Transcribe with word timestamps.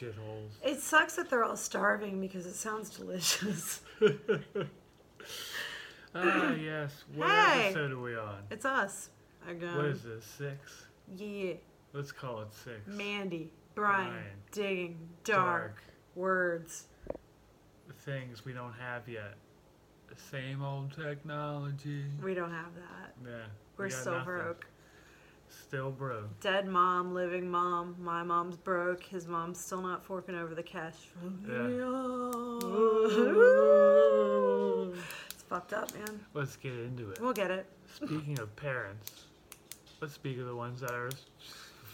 shitholes. 0.00 0.50
It 0.64 0.80
sucks 0.80 1.16
that 1.16 1.30
they're 1.30 1.44
all 1.44 1.56
starving 1.56 2.20
because 2.20 2.46
it 2.46 2.54
sounds 2.54 2.90
delicious. 2.90 3.80
Ah, 6.14 6.54
yes. 6.54 7.04
What 7.14 7.28
Hey! 7.28 7.66
episode 7.66 7.92
are 7.92 8.00
we 8.00 8.16
on? 8.16 8.38
It's 8.50 8.64
us 8.64 9.10
again. 9.46 9.76
What 9.76 9.84
is 9.84 10.02
this? 10.02 10.24
Six? 10.24 10.86
Yeah. 11.16 11.52
Let's 11.92 12.12
call 12.12 12.40
it 12.40 12.48
six. 12.52 12.80
Mandy, 12.86 13.50
Brian, 13.74 14.08
Brian. 14.08 14.24
digging, 14.50 15.08
dark, 15.24 15.82
words. 16.14 16.86
Things 18.00 18.44
we 18.44 18.52
don't 18.54 18.72
have 18.72 19.06
yet. 19.06 19.34
The 20.08 20.16
same 20.30 20.62
old 20.62 20.92
technology. 20.96 22.04
We 22.22 22.32
don't 22.34 22.50
have 22.52 22.74
that. 22.74 23.14
Yeah. 23.24 23.30
we 23.76 23.84
We're 23.84 23.88
got 23.90 23.98
still 23.98 24.12
nothing. 24.14 24.24
broke. 24.24 24.66
Still 25.50 25.90
broke. 25.90 26.40
Dead 26.40 26.66
mom, 26.66 27.14
living 27.14 27.50
mom. 27.50 27.96
My 27.98 28.22
mom's 28.22 28.56
broke. 28.56 29.02
His 29.02 29.26
mom's 29.26 29.58
still 29.58 29.82
not 29.82 30.04
forking 30.04 30.34
over 30.34 30.54
the 30.54 30.62
cash. 30.62 30.94
Yeah. 31.46 31.78
It's 35.30 35.42
fucked 35.42 35.72
up, 35.72 35.92
man. 35.94 36.20
Let's 36.34 36.56
get 36.56 36.72
into 36.72 37.10
it. 37.10 37.20
We'll 37.20 37.32
get 37.32 37.50
it. 37.50 37.66
Speaking 37.94 38.38
of 38.38 38.54
parents, 38.56 39.26
let's 40.00 40.14
speak 40.14 40.38
of 40.38 40.46
the 40.46 40.56
ones 40.56 40.80
that 40.80 40.92
are 40.92 41.10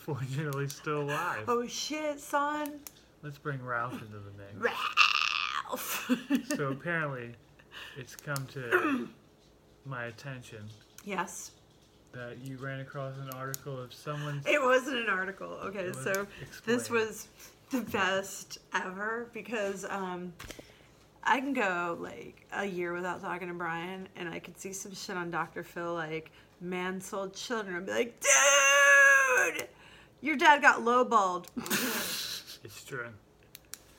fortunately 0.05 0.69
still 0.69 1.03
alive. 1.03 1.45
Oh 1.49 1.67
shit, 1.67 2.21
son. 2.21 2.81
Let's 3.23 3.39
bring 3.39 3.65
Ralph 3.65 3.95
into 3.95 4.19
the 4.19 4.33
mix. 4.37 4.75
Ralph. 5.69 6.11
So 6.57 6.69
apparently, 6.69 7.35
it's 7.97 8.15
come 8.15 8.47
to 8.53 9.09
my 9.87 10.05
attention 10.05 10.69
yes. 11.05 11.51
That 12.15 12.39
you 12.43 12.57
ran 12.59 12.81
across 12.81 13.15
an 13.19 13.31
article 13.31 13.79
of 13.79 13.93
someone's. 13.93 14.47
It 14.47 14.63
wasn't 14.63 14.99
an 14.99 15.09
article. 15.09 15.59
Okay, 15.65 15.89
was- 15.89 16.03
so 16.03 16.27
this 16.65 16.91
was 16.91 17.29
the 17.71 17.81
best 17.83 18.59
ever 18.75 19.29
because 19.33 19.85
um, 19.89 20.33
I 21.25 21.41
can 21.41 21.53
go 21.53 21.99
like 22.01 22.47
a 22.53 22.65
year 22.65 22.93
without 22.93 23.21
talking 23.21 23.49
to 23.49 23.55
Brian, 23.55 24.09
and 24.17 24.29
I 24.29 24.39
could 24.39 24.59
see 24.59 24.73
some 24.73 24.95
shit 24.95 25.17
on 25.17 25.31
Dr. 25.31 25.63
Phil 25.63 25.95
like 25.95 26.31
man 26.61 27.01
sold 27.01 27.35
children. 27.35 27.77
I'd 27.77 27.87
be 27.87 27.93
like, 27.93 28.23
dude, 29.57 29.69
your 30.21 30.37
dad 30.37 30.63
got 30.63 30.81
lowballed 30.81 31.47
It's 32.65 32.83
true. 32.85 33.09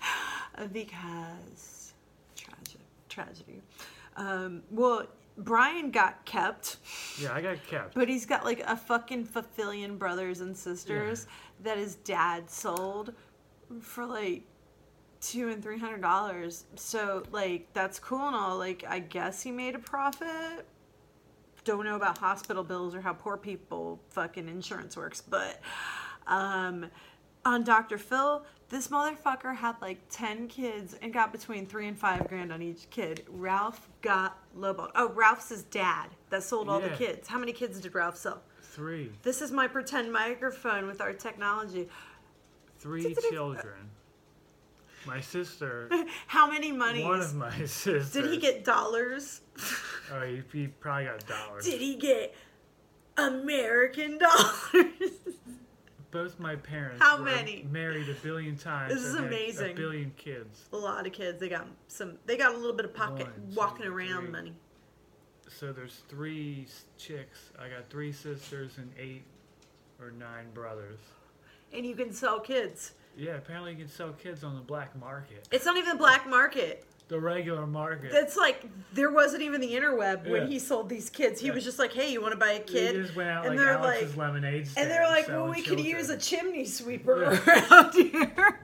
because 0.73 1.94
tragic 2.35 2.81
tragedy. 3.09 3.61
Um, 4.17 4.63
well, 4.72 5.05
Brian 5.38 5.91
got 5.91 6.23
kept. 6.25 6.78
Yeah, 7.22 7.33
I 7.33 7.41
got 7.41 7.66
kept. 7.67 7.94
But 7.94 8.08
he's 8.08 8.25
got 8.25 8.45
like 8.45 8.61
a 8.66 8.78
fucking 8.78 9.28
Fafillion 9.28 9.97
brothers 9.97 10.41
and 10.41 10.55
sisters 10.55 11.28
that 11.64 11.78
his 11.78 11.95
dad 11.95 12.50
sold 12.50 13.14
for 13.81 14.06
like 14.06 14.44
two 15.19 15.50
and 15.50 15.61
three 15.61 15.80
hundred 15.80 16.02
dollars. 16.02 16.66
So 16.75 17.23
like 17.31 17.67
that's 17.73 18.00
cool 18.00 18.28
and 18.28 18.36
all. 18.36 18.58
Like 18.58 18.86
I 18.88 19.00
guess 19.00 19.41
he 19.41 19.52
made 19.52 19.75
a 19.75 19.80
profit. 19.80 20.66
Don't 21.63 21.83
know 21.83 21.95
about 21.95 22.17
hospital 22.19 22.63
bills 22.63 22.94
or 22.94 23.02
how 23.02 23.13
poor 23.13 23.38
people 23.38 24.00
fucking 24.09 24.47
insurance 24.47 24.95
works, 24.95 25.22
but 25.22 25.59
um 26.28 26.86
on 27.45 27.63
Dr. 27.63 27.97
Phil, 27.97 28.43
this 28.69 28.88
motherfucker 28.88 29.55
had 29.55 29.75
like 29.81 29.99
10 30.09 30.47
kids 30.47 30.95
and 31.01 31.13
got 31.13 31.31
between 31.31 31.67
three 31.67 31.88
and 31.88 31.97
five 31.97 32.27
grand 32.27 32.51
on 32.51 32.61
each 32.61 32.89
kid. 32.89 33.23
Ralph 33.29 33.88
got 34.01 34.38
lowballed. 34.57 34.89
Oh, 34.95 35.09
Ralph's 35.09 35.49
his 35.49 35.63
dad 35.63 36.07
that 36.31 36.41
sold 36.43 36.67
all 36.67 36.79
the 36.79 36.88
Yeah. 36.88 36.95
kids. 36.95 37.27
How 37.27 37.38
many 37.38 37.53
kids 37.53 37.79
did 37.79 37.93
Ralph 37.93 38.17
sell? 38.17 38.41
Three. 38.63 39.11
This 39.21 39.41
is 39.41 39.51
my 39.51 39.67
pretend 39.67 40.11
microphone 40.11 40.88
with 40.88 40.99
our 40.99 41.13
technology. 41.13 41.88
Three 42.79 43.16
children. 43.29 43.91
My 45.05 45.21
sister, 45.21 45.88
How 46.27 46.49
many 46.49 46.71
monies? 46.71 47.05
one 47.05 47.21
of 47.21 47.35
my 47.35 47.55
sisters. 47.66 48.11
Did 48.11 48.25
he 48.31 48.38
get 48.38 48.66
dollars? 48.66 49.41
Oh, 50.13 50.21
he, 50.21 50.43
he 50.53 50.67
probably 50.67 51.06
got 51.06 51.25
dollars. 51.25 51.66
Did 51.66 51.81
he 51.81 51.95
get 51.95 52.35
American 53.17 54.17
dollars? 54.19 55.12
Both 56.15 56.39
my 56.39 56.55
parents 56.55 57.01
How 57.03 57.17
many? 57.17 57.67
married 57.69 58.07
a 58.07 58.13
billion 58.13 58.55
times. 58.55 58.93
This 58.93 59.03
is 59.03 59.15
amazing. 59.15 59.71
A 59.71 59.73
billion 59.73 60.13
kids. 60.15 60.61
a 60.71 60.77
lot 60.77 61.05
of 61.05 61.11
kids. 61.11 61.41
They 61.41 61.49
got 61.49 61.67
some. 61.89 62.13
They 62.25 62.37
got 62.37 62.53
a 62.55 62.57
little 62.57 62.71
bit 62.71 62.85
of 62.85 62.93
pocket 62.93 63.27
One, 63.27 63.49
two, 63.49 63.55
walking 63.59 63.85
around 63.85 64.21
three. 64.21 64.31
money. 64.31 64.53
So 65.49 65.73
there's 65.73 66.03
three 66.07 66.67
chicks. 66.97 67.49
I 67.59 67.67
got 67.67 67.89
three 67.89 68.13
sisters 68.13 68.77
and 68.77 68.89
eight 68.97 69.23
or 69.99 70.11
nine 70.11 70.45
brothers. 70.53 70.99
And 71.73 71.85
you 71.85 71.95
can 71.95 72.13
sell 72.13 72.39
kids. 72.39 72.93
Yeah, 73.17 73.35
apparently 73.35 73.71
you 73.73 73.77
can 73.79 73.89
sell 73.89 74.13
kids 74.13 74.45
on 74.45 74.55
the 74.55 74.61
black 74.61 74.97
market. 74.97 75.45
It's 75.51 75.65
not 75.65 75.75
even 75.75 75.89
the 75.89 75.97
black 75.97 76.29
market. 76.29 76.85
The 77.07 77.19
regular 77.19 77.67
market. 77.67 78.11
That's 78.11 78.35
like 78.35 78.66
there 78.93 79.11
wasn't 79.11 79.43
even 79.43 79.61
the 79.61 79.71
interweb 79.73 80.25
Yeah. 80.25 80.31
when 80.31 80.47
he 80.47 80.57
sold 80.57 80.89
these 80.89 81.09
kids. 81.09 81.39
He 81.39 81.47
Yeah. 81.47 81.53
was 81.53 81.63
just 81.63 81.77
like, 81.77 81.93
"Hey, 81.93 82.11
you 82.11 82.19
want 82.19 82.31
to 82.33 82.39
buy 82.39 82.53
a 82.53 82.59
kid?" 82.59 82.95
just 82.95 83.16
went 83.16 83.29
out 83.29 83.45
and 83.45 83.55
like 83.55 83.63
they're 83.63 83.77
Alex's 83.77 84.09
like- 84.09 84.17
lemonade 84.17 84.67
stand. 84.67 84.83
And 84.88 84.91
they're 84.91 85.07
like, 85.07 85.27
"Well, 85.27 85.47
we 85.47 85.61
could 85.61 85.79
use 85.79 86.09
a 86.09 86.17
chimney 86.17 86.65
sweeper 86.65 87.21
Yeah. 87.21 87.69
around 87.71 87.94
here." 87.94 88.59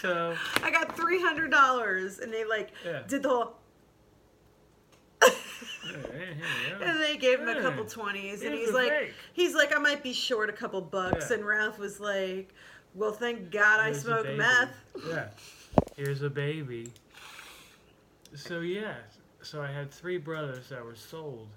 So 0.00 0.34
I 0.62 0.70
got 0.70 0.96
three 0.96 1.20
hundred 1.20 1.50
dollars, 1.50 2.18
and 2.20 2.32
they 2.32 2.44
like 2.44 2.70
did 3.06 3.22
the 3.22 3.28
whole. 3.28 3.56
yeah, 5.22 5.30
here 5.84 6.36
you 6.70 6.78
go. 6.78 6.84
And 6.84 7.00
they 7.00 7.16
gave 7.16 7.38
him 7.40 7.48
a 7.48 7.60
couple 7.60 7.84
twenties, 7.84 8.42
and 8.42 8.54
he's 8.54 8.72
like, 8.72 8.88
fake. 8.90 9.14
he's 9.34 9.54
like, 9.54 9.74
I 9.76 9.78
might 9.78 10.02
be 10.02 10.12
short 10.12 10.48
a 10.48 10.52
couple 10.52 10.80
bucks, 10.80 11.30
and 11.30 11.44
Ralph 11.44 11.78
was 11.78 12.00
like, 12.00 12.54
Well, 12.94 13.12
thank 13.12 13.50
God 13.50 13.80
I 13.80 13.84
Here's 13.86 13.98
a 13.98 14.00
smoke 14.00 14.26
meth. 14.36 14.70
Yeah. 15.08 15.28
Here's 15.96 16.22
a 16.22 16.30
baby. 16.30 16.92
So 18.34 18.60
yeah, 18.60 18.94
so 19.42 19.60
I 19.62 19.66
had 19.70 19.90
three 19.90 20.18
brothers 20.18 20.68
that 20.70 20.84
were 20.84 20.94
sold. 20.94 21.48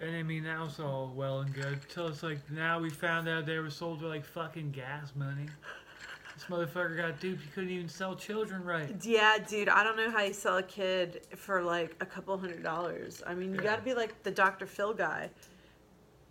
And 0.00 0.14
I 0.14 0.22
mean 0.22 0.44
that 0.44 0.60
was 0.60 0.78
all 0.80 1.12
well 1.14 1.40
and 1.40 1.54
good. 1.54 1.78
Till 1.88 2.08
it's 2.08 2.22
like 2.22 2.38
now 2.50 2.78
we 2.80 2.90
found 2.90 3.28
out 3.28 3.46
they 3.46 3.58
were 3.58 3.70
sold 3.70 4.00
for 4.00 4.06
like 4.08 4.24
fucking 4.24 4.72
gas 4.72 5.12
money. 5.14 5.46
This 6.34 6.44
motherfucker 6.50 6.98
got 6.98 7.18
duped. 7.18 7.42
He 7.42 7.48
couldn't 7.48 7.70
even 7.70 7.88
sell 7.88 8.14
children 8.14 8.62
right. 8.62 8.94
Yeah, 9.02 9.38
dude, 9.38 9.70
I 9.70 9.82
don't 9.82 9.96
know 9.96 10.10
how 10.10 10.22
you 10.22 10.34
sell 10.34 10.58
a 10.58 10.62
kid 10.62 11.22
for 11.34 11.62
like 11.62 11.96
a 12.00 12.06
couple 12.06 12.36
hundred 12.36 12.62
dollars. 12.62 13.22
I 13.26 13.32
mean, 13.34 13.50
you 13.54 13.56
Yeah. 13.60 13.62
got 13.70 13.76
to 13.76 13.82
be 13.82 13.94
like 13.94 14.22
the 14.22 14.30
Dr. 14.30 14.66
Phil 14.66 14.92
guy. 14.92 15.30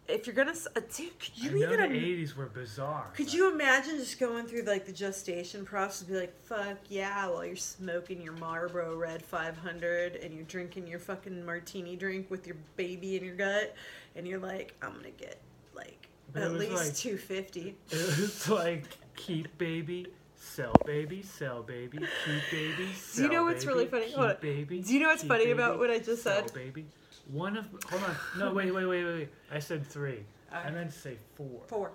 If 0.08 0.28
you're 0.28 0.36
gonna, 0.36 0.52
uh, 0.76 0.82
dude, 0.96 1.20
could 1.20 1.36
you 1.38 1.50
I 1.50 1.54
know 1.54 1.74
even? 1.86 1.94
the 1.94 2.00
'80s 2.24 2.36
were 2.36 2.46
bizarre. 2.46 3.08
Could 3.16 3.34
you 3.34 3.52
imagine 3.52 3.98
just 3.98 4.20
going 4.20 4.46
through 4.46 4.62
like 4.62 4.86
the 4.86 4.92
gestation 4.92 5.66
process 5.66 6.02
and 6.02 6.10
be 6.12 6.20
like, 6.20 6.40
fuck 6.44 6.78
yeah, 6.90 7.28
while 7.28 7.44
you're 7.44 7.56
smoking 7.56 8.22
your 8.22 8.34
Marlboro 8.34 8.96
Red 8.96 9.24
500 9.24 10.16
and 10.18 10.32
you're 10.34 10.44
drinking 10.44 10.86
your 10.88 11.00
fucking 11.00 11.44
martini 11.44 11.96
drink 11.96 12.30
with 12.30 12.46
your 12.46 12.58
baby 12.78 13.16
in 13.18 13.24
your 13.24 13.36
gut, 13.36 13.76
and 14.16 14.28
you're 14.28 14.40
like, 14.40 14.76
I'm 14.84 14.94
gonna 14.94 15.10
get 15.10 15.40
like 15.76 16.08
But 16.32 16.44
at 16.44 16.52
least 16.54 16.74
like- 16.74 16.96
250. 16.96 17.76
It 17.90 17.92
was 18.20 18.48
like 18.50 18.84
keep 19.16 19.58
baby, 19.58 20.06
sell 20.36 20.74
baby, 20.86 21.24
sell 21.24 21.64
baby, 21.64 21.98
keep 21.98 22.42
baby. 22.52 22.94
Sell 22.94 23.16
Do 23.16 23.24
you 23.24 23.38
know 23.40 23.44
what's 23.46 23.66
really 23.66 23.88
funny? 23.88 24.12
Hold 24.12 24.30
Keep 24.30 24.42
baby. 24.42 24.82
Do 24.82 24.94
you 24.94 25.00
know 25.00 25.08
what's 25.08 25.24
funny 25.24 25.46
baby, 25.46 25.52
about 25.54 25.80
what 25.80 25.90
I 25.90 25.98
just 25.98 26.22
sell 26.22 26.44
said? 26.44 26.54
baby. 26.54 26.86
One 27.32 27.58
of 27.58 27.66
hold 27.90 28.04
on. 28.04 28.16
No, 28.38 28.54
wait, 28.54 28.74
wait, 28.74 28.86
wait, 28.86 29.04
wait, 29.04 29.14
wait. 29.16 29.30
I 29.52 29.60
said 29.60 29.86
three. 29.86 30.20
I 30.52 30.70
meant 30.70 30.92
to 30.92 30.98
say 30.98 31.18
four. 31.36 31.62
Four. 31.68 31.92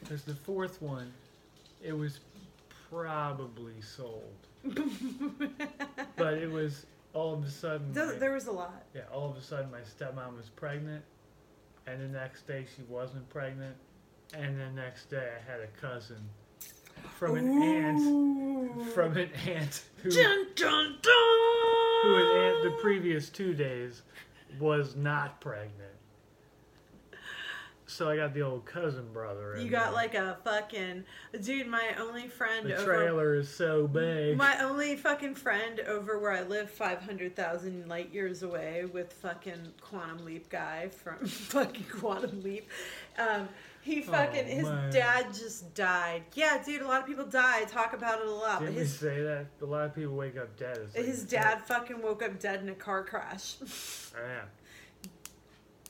Because 0.00 0.22
the 0.24 0.34
fourth 0.34 0.82
one, 0.82 1.12
it 1.82 1.92
was 1.96 2.20
probably 2.90 3.80
sold, 3.80 4.34
but 6.16 6.34
it 6.34 6.50
was 6.50 6.86
all 7.12 7.34
of 7.34 7.44
a 7.44 7.50
sudden. 7.50 7.92
There- 7.92 8.06
my- 8.06 8.14
there 8.14 8.32
was 8.32 8.46
a 8.46 8.52
lot. 8.52 8.82
yeah, 8.94 9.02
all 9.12 9.30
of 9.30 9.36
a 9.36 9.40
sudden 9.42 9.70
my 9.70 9.80
stepmom 9.80 10.36
was 10.36 10.48
pregnant, 10.50 11.04
and 11.86 12.00
the 12.00 12.08
next 12.08 12.46
day 12.46 12.66
she 12.76 12.82
wasn't 12.82 13.28
pregnant, 13.30 13.76
and 14.34 14.58
the 14.60 14.70
next 14.70 15.08
day 15.10 15.30
I 15.38 15.50
had 15.50 15.60
a 15.60 15.66
cousin 15.80 16.18
from 17.18 17.36
an 17.36 17.62
aunt 17.62 18.92
from 18.92 19.16
an 19.16 19.30
aunt 19.46 19.82
who 20.02 20.10
Dun, 20.10 20.46
dun, 20.54 20.96
dun! 21.02 22.02
who 22.02 22.16
an 22.16 22.38
aunt 22.38 22.62
the 22.64 22.78
previous 22.82 23.28
two 23.30 23.54
days 23.54 24.02
was 24.58 24.96
not 24.96 25.40
pregnant. 25.40 25.94
So 27.86 28.08
I 28.08 28.16
got 28.16 28.32
the 28.32 28.42
old 28.42 28.64
cousin 28.64 29.12
brother. 29.12 29.56
You 29.60 29.68
got 29.68 29.86
there. 29.86 29.92
like 29.92 30.14
a 30.14 30.38
fucking 30.42 31.04
dude. 31.42 31.66
My 31.66 31.94
only 32.00 32.28
friend 32.28 32.66
the 32.66 32.76
over 32.76 32.84
trailer 32.84 33.34
is 33.34 33.48
so 33.48 33.86
big. 33.86 34.38
My 34.38 34.58
only 34.64 34.96
fucking 34.96 35.34
friend 35.34 35.80
over 35.80 36.18
where 36.18 36.32
I 36.32 36.42
live, 36.42 36.70
500,000 36.70 37.86
light 37.86 38.12
years 38.12 38.42
away, 38.42 38.86
with 38.90 39.12
fucking 39.12 39.74
Quantum 39.80 40.24
Leap 40.24 40.48
guy 40.48 40.88
from 40.88 41.18
fucking 41.26 41.86
Quantum 41.92 42.42
Leap. 42.42 42.68
Um, 43.18 43.48
he 43.84 44.02
oh, 44.08 44.12
fucking, 44.12 44.46
his 44.46 44.64
man. 44.64 44.90
dad 44.90 45.34
just 45.34 45.74
died. 45.74 46.22
Yeah, 46.34 46.62
dude, 46.64 46.80
a 46.80 46.86
lot 46.88 47.02
of 47.02 47.06
people 47.06 47.26
die. 47.26 47.60
I 47.60 47.64
talk 47.64 47.92
about 47.92 48.20
it 48.20 48.26
a 48.26 48.30
lot. 48.30 48.60
But 48.60 48.66
Didn't 48.66 48.76
we 48.76 48.80
his, 48.80 48.98
say 48.98 49.22
that? 49.22 49.46
A 49.60 49.66
lot 49.66 49.84
of 49.84 49.94
people 49.94 50.14
wake 50.16 50.38
up 50.38 50.56
dead. 50.58 50.78
Like- 50.96 51.04
his 51.04 51.22
dad 51.24 51.62
fucking 51.66 52.00
woke 52.00 52.22
up 52.22 52.38
dead 52.40 52.60
in 52.62 52.70
a 52.70 52.74
car 52.74 53.04
crash. 53.04 53.56
Oh 54.16 54.20
yeah. 54.24 54.44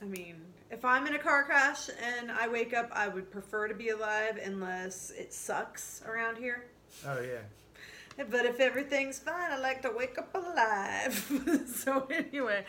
I 0.01 0.07
mean, 0.07 0.37
If 0.71 0.83
I'm 0.83 1.07
in 1.07 1.15
a 1.15 1.19
car 1.19 1.45
crash 1.45 1.91
and 2.03 2.33
I 2.33 2.49
wake 2.49 2.73
up, 2.73 2.89
I 2.91 3.07
would 3.07 3.31
prefer 3.31 3.69
to 3.69 3.75
be 3.75 3.91
alive 3.91 4.41
unless 4.43 5.11
it 5.11 5.31
sucks 5.35 6.03
around 6.07 6.39
here. 6.39 6.65
Oh 7.07 7.21
yeah. 7.21 7.41
But 8.17 8.47
if 8.47 8.61
everything's 8.61 9.19
fine, 9.19 9.51
I 9.51 9.59
like 9.59 9.83
to 9.83 9.91
wake 9.91 10.19
up 10.19 10.35
alive. 10.35 11.67
so 11.75 12.07
anyway, 12.11 12.65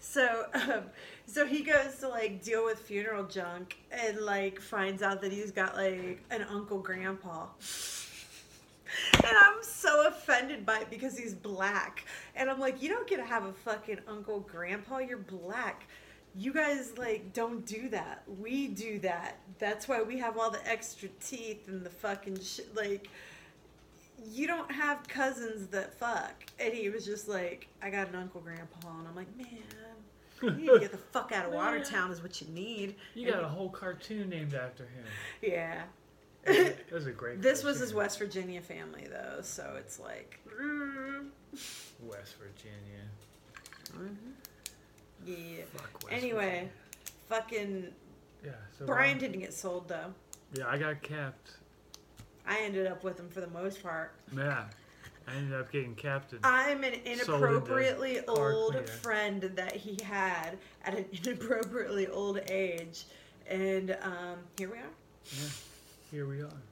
so 0.00 0.46
um, 0.54 0.84
so 1.26 1.44
he 1.46 1.62
goes 1.62 1.96
to 2.00 2.08
like 2.08 2.42
deal 2.42 2.64
with 2.64 2.78
funeral 2.78 3.24
junk 3.24 3.76
and 3.90 4.18
like 4.20 4.60
finds 4.60 5.02
out 5.02 5.20
that 5.20 5.32
he's 5.32 5.50
got 5.50 5.76
like 5.76 6.22
an 6.30 6.42
uncle 6.50 6.78
grandpa. 6.78 7.46
And 9.14 9.36
I'm 9.36 9.62
so 9.62 10.06
offended 10.06 10.64
by 10.64 10.80
it 10.80 10.90
because 10.90 11.18
he's 11.18 11.34
black. 11.34 12.04
And 12.34 12.48
I'm 12.48 12.60
like, 12.60 12.82
you 12.82 12.88
don't 12.88 13.06
get 13.06 13.16
to 13.16 13.24
have 13.24 13.44
a 13.44 13.52
fucking 13.52 13.98
uncle 14.08 14.40
grandpa, 14.40 14.98
you're 14.98 15.18
black. 15.18 15.86
You 16.34 16.52
guys 16.52 16.92
like 16.96 17.32
don't 17.32 17.66
do 17.66 17.88
that. 17.90 18.22
We 18.38 18.68
do 18.68 18.98
that. 19.00 19.38
That's 19.58 19.88
why 19.88 20.02
we 20.02 20.18
have 20.18 20.38
all 20.38 20.50
the 20.50 20.66
extra 20.66 21.08
teeth 21.20 21.68
and 21.68 21.84
the 21.84 21.90
fucking 21.90 22.40
shit 22.40 22.74
like 22.76 23.08
you 24.24 24.46
don't 24.46 24.70
have 24.70 25.06
cousins 25.08 25.68
that 25.68 25.94
fuck. 25.94 26.44
And 26.58 26.72
he 26.72 26.88
was 26.88 27.04
just 27.04 27.28
like, 27.28 27.68
I 27.82 27.90
got 27.90 28.08
an 28.08 28.14
uncle 28.16 28.40
grandpa. 28.40 28.98
And 28.98 29.08
I'm 29.08 29.14
like, 29.14 29.34
man, 29.36 29.46
you 30.42 30.50
need 30.50 30.68
to 30.68 30.78
get 30.78 30.92
the 30.92 30.98
fuck 30.98 31.32
out 31.32 31.46
of 31.46 31.52
Watertown 31.54 32.10
is 32.10 32.22
what 32.22 32.40
you 32.40 32.46
need. 32.48 32.96
You 33.14 33.30
got 33.30 33.42
a 33.42 33.48
whole 33.48 33.70
cartoon 33.70 34.28
named 34.28 34.54
after 34.54 34.84
him. 34.84 35.04
Yeah. 35.42 35.82
That 36.44 36.76
was 36.92 37.06
a 37.06 37.12
great. 37.12 37.42
This 37.42 37.64
was 37.64 37.80
his. 37.80 37.92
West 37.92 38.18
Virginia 38.18 38.60
family, 38.60 39.08
though, 39.10 39.40
so 39.42 39.74
it's 39.78 39.98
like, 39.98 40.38
mm, 40.60 41.26
West 42.02 42.36
Virginia. 42.38 43.02
yeah. 45.24 45.64
Fuck 45.74 46.04
West 46.04 46.14
Anyway, 46.14 46.68
fucking 47.28 47.88
Yeah. 48.44 48.50
So 48.78 48.86
Brian 48.86 49.14
um, 49.14 49.18
didn't 49.18 49.40
get 49.40 49.52
sold 49.54 49.88
though. 49.88 50.12
Yeah, 50.54 50.68
I 50.68 50.78
got 50.78 51.02
kept. 51.02 51.56
I 52.46 52.60
ended 52.60 52.86
up 52.86 53.02
with 53.02 53.18
him 53.18 53.28
for 53.28 53.40
the 53.40 53.48
most 53.48 53.82
part. 53.82 54.12
Yeah. 54.34 54.64
I 55.28 55.34
ended 55.34 55.58
up 55.58 55.72
getting 55.72 55.94
captain. 55.94 56.38
I'm 56.44 56.84
an 56.84 56.94
inappropriately 57.04 58.20
old 58.26 58.72
cleaner. 58.72 58.86
friend 58.86 59.42
that 59.42 59.74
he 59.74 59.98
had 60.04 60.56
at 60.84 60.94
an 60.94 61.04
inappropriately 61.24 62.06
old 62.06 62.38
age, 62.48 63.06
and 63.48 63.96
um, 64.02 64.38
here 64.56 64.70
we 64.70 64.78
are. 64.78 64.94
Yeah. 65.32 65.48
Here 66.12 66.26
we 66.26 66.42
are. 66.42 66.62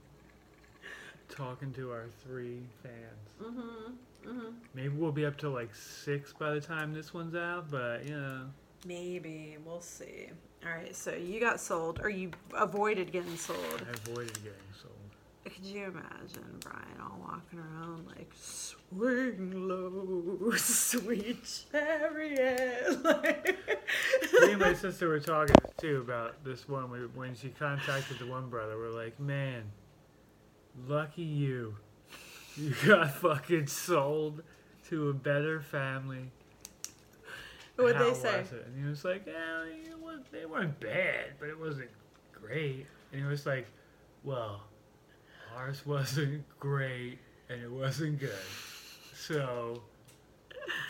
Talking 1.29 1.73
to 1.73 1.91
our 1.91 2.06
three 2.25 2.61
fans. 2.82 2.94
Mm-hmm. 3.43 4.29
Mm-hmm. 4.29 4.50
Maybe 4.75 4.88
we'll 4.88 5.11
be 5.11 5.27
up 5.27 5.37
to 5.38 5.50
like 5.50 5.75
six 5.75 6.32
by 6.32 6.53
the 6.53 6.61
time 6.61 6.94
this 6.94 7.12
one's 7.12 7.35
out, 7.35 7.70
but 7.70 8.05
you 8.06 8.17
know. 8.17 8.43
Maybe 8.87 9.56
we'll 9.65 9.81
see. 9.81 10.29
All 10.65 10.70
right, 10.70 10.94
so 10.94 11.12
you 11.12 11.41
got 11.41 11.61
sold, 11.61 12.00
or 12.03 12.09
you 12.09 12.31
avoided 12.55 13.12
getting 13.12 13.37
sold. 13.37 13.59
I 13.87 13.91
avoided 14.11 14.35
getting 14.35 14.73
sold. 14.81 14.94
Could 15.65 15.73
you 15.73 15.85
imagine 15.85 16.61
Brian 16.61 17.01
all 17.01 17.19
walking 17.21 17.59
around 17.59 18.07
like 18.07 18.31
swing 18.39 19.67
low, 19.67 20.51
sweet 20.57 21.39
chariot? 21.73 22.99
Like, 23.03 23.57
Me 24.43 24.53
and 24.53 24.61
my 24.61 24.75
sister 24.75 25.09
were 25.09 25.21
talking 25.21 25.57
too 25.79 26.01
about 26.01 26.45
this 26.45 26.69
one. 26.69 26.91
We, 26.91 26.99
when 27.15 27.35
she 27.35 27.49
contacted 27.49 28.19
the 28.19 28.27
one 28.27 28.51
brother, 28.51 28.77
we're 28.77 28.91
like, 28.91 29.19
man, 29.19 29.63
lucky 30.87 31.23
you. 31.23 31.77
You 32.57 32.75
got 32.87 33.13
fucking 33.13 33.69
sold 33.69 34.43
to 34.89 35.09
a 35.09 35.15
better 35.15 35.63
family. 35.63 36.31
What'd 37.77 37.97
How 37.97 38.05
they 38.05 38.15
say? 38.15 38.41
was 38.41 38.53
it? 38.53 38.67
And 38.67 38.85
he 38.85 38.89
was 38.89 39.03
like, 39.03 39.27
yeah, 39.27 39.65
was, 39.99 40.21
they 40.31 40.45
weren't 40.45 40.79
bad, 40.79 41.33
but 41.41 41.49
it 41.49 41.59
wasn't 41.59 41.91
great. 42.33 42.87
And 43.13 43.23
he 43.23 43.27
was 43.27 43.47
like, 43.47 43.67
well, 44.25 44.63
ours 45.56 45.85
wasn't 45.87 46.45
great 46.59 47.19
and 47.49 47.62
it 47.62 47.71
wasn't 47.71 48.19
good. 48.21 48.33
So, 49.15 49.83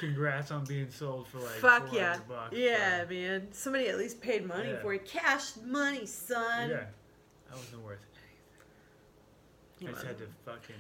congrats 0.01 0.51
on 0.51 0.65
being 0.65 0.91
sold 0.91 1.29
for 1.29 1.39
like 1.39 1.51
Fuck 1.51 1.89
400 1.89 1.95
yeah, 1.97 2.19
bucks. 2.29 2.57
yeah, 2.57 3.05
man. 3.09 3.49
Somebody 3.53 3.89
at 3.89 3.99
least 3.99 4.21
paid 4.21 4.47
money 4.47 4.71
Yeah. 4.71 4.81
for 4.83 4.95
it. 4.95 5.05
Cash 5.07 5.53
money, 5.65 6.07
son. 6.07 6.71
Yeah. 6.71 6.77
That 7.49 7.57
wasn't 7.57 7.83
worth 7.85 7.99
anything. 9.81 9.89
I 9.89 9.93
just 9.93 10.07
had 10.07 10.19
to 10.19 10.27
fucking 10.45 10.75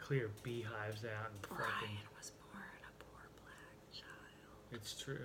clear 0.00 0.30
beehives 0.42 1.04
out 1.04 1.30
and 1.30 1.42
Brian 1.42 1.70
fucking. 1.80 1.96
was 2.18 2.30
born 2.52 2.64
a 2.82 3.02
poor 3.04 3.22
black 3.44 3.92
child. 3.92 4.72
It's 4.72 5.00
true. 5.00 5.18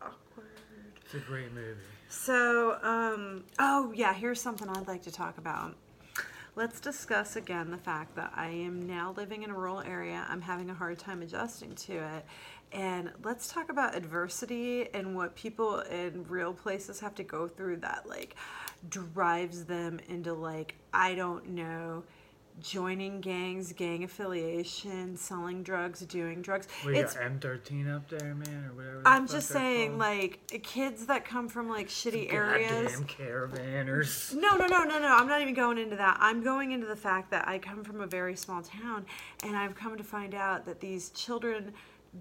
Awkward. 0.00 0.46
It's 1.04 1.14
a 1.14 1.18
great 1.18 1.52
movie. 1.54 1.78
So, 2.08 2.78
um, 2.82 3.44
oh 3.58 3.92
yeah, 3.94 4.12
here's 4.12 4.40
something 4.40 4.68
I'd 4.68 4.86
like 4.88 5.02
to 5.02 5.10
talk 5.12 5.38
about. 5.38 5.74
Let's 6.54 6.80
discuss 6.80 7.36
again 7.36 7.70
the 7.70 7.78
fact 7.78 8.14
that 8.16 8.30
I 8.36 8.48
am 8.48 8.86
now 8.86 9.14
living 9.16 9.42
in 9.42 9.48
a 9.48 9.54
rural 9.54 9.80
area. 9.80 10.26
I'm 10.28 10.42
having 10.42 10.68
a 10.68 10.74
hard 10.74 10.98
time 10.98 11.22
adjusting 11.22 11.74
to 11.74 11.94
it. 11.94 12.26
And 12.72 13.10
let's 13.24 13.50
talk 13.50 13.70
about 13.70 13.94
adversity 13.94 14.86
and 14.92 15.16
what 15.16 15.34
people 15.34 15.80
in 15.80 16.26
real 16.28 16.52
places 16.52 17.00
have 17.00 17.14
to 17.14 17.22
go 17.22 17.48
through 17.48 17.78
that 17.78 18.06
like 18.06 18.36
drives 18.90 19.64
them 19.64 19.98
into 20.08 20.34
like, 20.34 20.74
I 20.92 21.14
don't 21.14 21.48
know, 21.48 22.04
joining 22.60 23.20
gangs, 23.20 23.72
gang 23.72 24.04
affiliation, 24.04 25.16
selling 25.16 25.62
drugs, 25.62 26.00
doing 26.00 26.42
drugs. 26.42 26.68
We 26.86 26.98
it's 26.98 27.14
got 27.14 27.24
M13 27.24 27.94
up 27.94 28.08
there, 28.08 28.34
man, 28.34 28.64
or 28.70 28.74
whatever. 28.74 29.02
I'm 29.04 29.26
just 29.26 29.48
saying, 29.48 29.90
called. 29.90 30.00
like 30.00 30.62
kids 30.62 31.06
that 31.06 31.24
come 31.24 31.48
from 31.48 31.68
like 31.68 31.88
shitty 31.88 32.32
areas. 32.32 32.96
Goddamn 32.96 33.06
caravanners. 33.06 34.34
No, 34.34 34.56
no, 34.56 34.66
no, 34.66 34.84
no, 34.84 34.98
no. 34.98 35.16
I'm 35.16 35.28
not 35.28 35.40
even 35.40 35.54
going 35.54 35.78
into 35.78 35.96
that. 35.96 36.16
I'm 36.20 36.42
going 36.42 36.72
into 36.72 36.86
the 36.86 36.96
fact 36.96 37.30
that 37.30 37.46
I 37.48 37.58
come 37.58 37.84
from 37.84 38.00
a 38.00 38.06
very 38.06 38.36
small 38.36 38.62
town 38.62 39.06
and 39.42 39.56
I've 39.56 39.74
come 39.74 39.96
to 39.96 40.04
find 40.04 40.34
out 40.34 40.64
that 40.66 40.80
these 40.80 41.10
children 41.10 41.72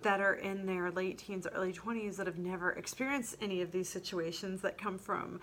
that 0.02 0.22
are 0.22 0.36
in 0.36 0.66
their 0.66 0.90
late 0.92 1.18
teens, 1.18 1.46
early 1.54 1.74
20s 1.74 2.16
that 2.16 2.26
have 2.26 2.38
never 2.38 2.72
experienced 2.72 3.36
any 3.42 3.62
of 3.62 3.72
these 3.72 3.90
situations 3.90 4.62
that 4.62 4.78
come 4.78 4.98
from, 4.98 5.42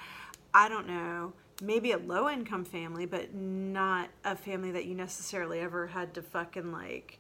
I 0.55 0.69
don't 0.69 0.89
know, 0.89 1.35
maybe 1.61 1.93
a 1.93 1.99
low 1.99 2.29
income 2.29 2.65
family, 2.65 3.07
but 3.07 3.35
not 3.35 4.09
a 4.25 4.37
family 4.37 4.71
that 4.73 4.85
you 4.87 4.95
necessarily 4.95 5.61
ever 5.61 5.87
had 5.89 6.15
to 6.15 6.23
fucking 6.23 6.73
like 6.73 7.19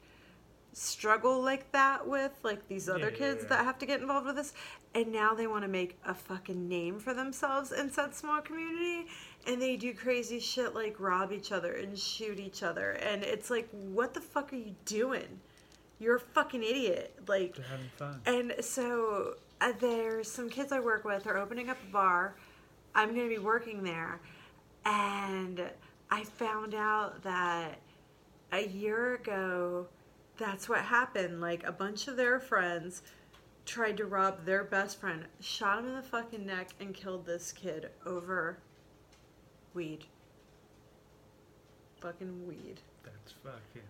struggle 0.73 1.43
like 1.43 1.73
that 1.73 2.06
with 2.06 2.31
like 2.44 2.69
these 2.69 2.88
other 2.88 3.11
Yeah, 3.11 3.17
kids 3.17 3.43
yeah. 3.43 3.49
that 3.49 3.64
have 3.64 3.79
to 3.79 3.87
get 3.87 4.00
involved 4.00 4.26
with 4.26 4.37
this 4.37 4.52
and 4.94 5.11
now 5.12 5.35
they 5.35 5.49
want 5.49 5.62
to 5.62 5.69
make 5.69 5.99
a 6.06 6.14
fucking 6.14 6.69
name 6.69 7.00
for 7.00 7.12
themselves 7.14 7.73
in 7.73 7.90
said 7.90 8.14
small 8.14 8.40
community 8.40 9.06
and 9.49 9.61
they 9.61 9.76
do 9.76 9.93
crazy 9.93 10.38
shit 10.38 10.75
like 10.76 11.00
rob 11.00 11.32
each 11.32 11.50
other 11.50 11.73
and 11.73 11.99
shoot 11.99 12.38
each 12.38 12.62
other 12.62 12.93
and 12.93 13.24
it's 13.24 13.51
like 13.51 13.69
what 13.72 14.15
the 14.15 14.20
fuck 14.20 14.53
are 14.53 14.56
you 14.56 14.74
doing 14.84 15.41
you're 15.98 16.17
a 16.17 16.20
fucking 16.20 16.63
idiot 16.63 17.13
like 17.27 17.56
They're 17.56 17.65
having 17.65 17.89
fun. 17.96 18.20
and 18.27 18.65
so 18.65 19.34
uh, 19.60 19.72
there's 19.81 20.31
some 20.31 20.48
kids 20.48 20.70
I 20.70 20.79
work 20.79 21.05
with 21.05 21.27
are 21.27 21.39
opening 21.39 21.69
up 21.70 21.79
a 21.89 21.93
bar. 21.93 22.36
I'm 22.98 23.14
going 23.14 23.28
to 23.28 23.34
be 23.34 23.40
working 23.40 23.84
there. 23.84 24.20
And 24.84 25.62
I 26.10 26.24
found 26.24 26.74
out 26.74 27.22
that 27.22 27.78
a 28.50 28.67
year 28.67 29.14
ago, 29.14 29.86
that's 30.36 30.69
what 30.69 30.81
happened. 30.81 31.40
Like 31.40 31.64
a 31.64 31.70
bunch 31.70 32.08
of 32.08 32.17
their 32.17 32.40
friends 32.40 33.02
tried 33.64 33.98
to 33.98 34.05
rob 34.05 34.44
their 34.44 34.64
best 34.64 34.98
friend, 34.98 35.26
shot 35.38 35.78
him 35.78 35.86
in 35.86 35.94
the 35.94 36.02
fucking 36.02 36.44
neck, 36.44 36.70
and 36.81 36.93
killed 36.93 37.24
this 37.24 37.52
kid 37.52 37.90
over 38.05 38.58
weed. 39.74 40.06
Fucking 42.00 42.48
weed. 42.48 42.81
That's 43.05 43.32
fucking 43.44 43.88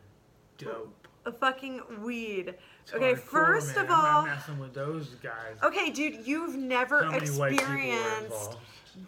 dope. 0.59 0.98
A 1.29 1.33
fucking 1.33 1.83
weed. 2.03 2.55
It's 2.85 2.95
okay, 2.95 3.13
hardcore, 3.13 3.19
first 3.19 3.77
man. 3.77 3.85
of 3.85 3.91
I'm 3.91 3.99
not 4.03 4.15
all. 4.15 4.23
messing 4.27 4.59
with 4.59 4.73
those 4.73 5.09
guys. 5.23 5.57
Okay, 5.63 5.91
dude, 5.91 6.27
you've 6.27 6.57
never 6.57 7.05
How 7.05 7.11
many 7.11 7.29
white 7.33 7.51
people 7.53 7.67
were 7.69 7.75
experienced 7.77 8.25
involved? 8.25 8.57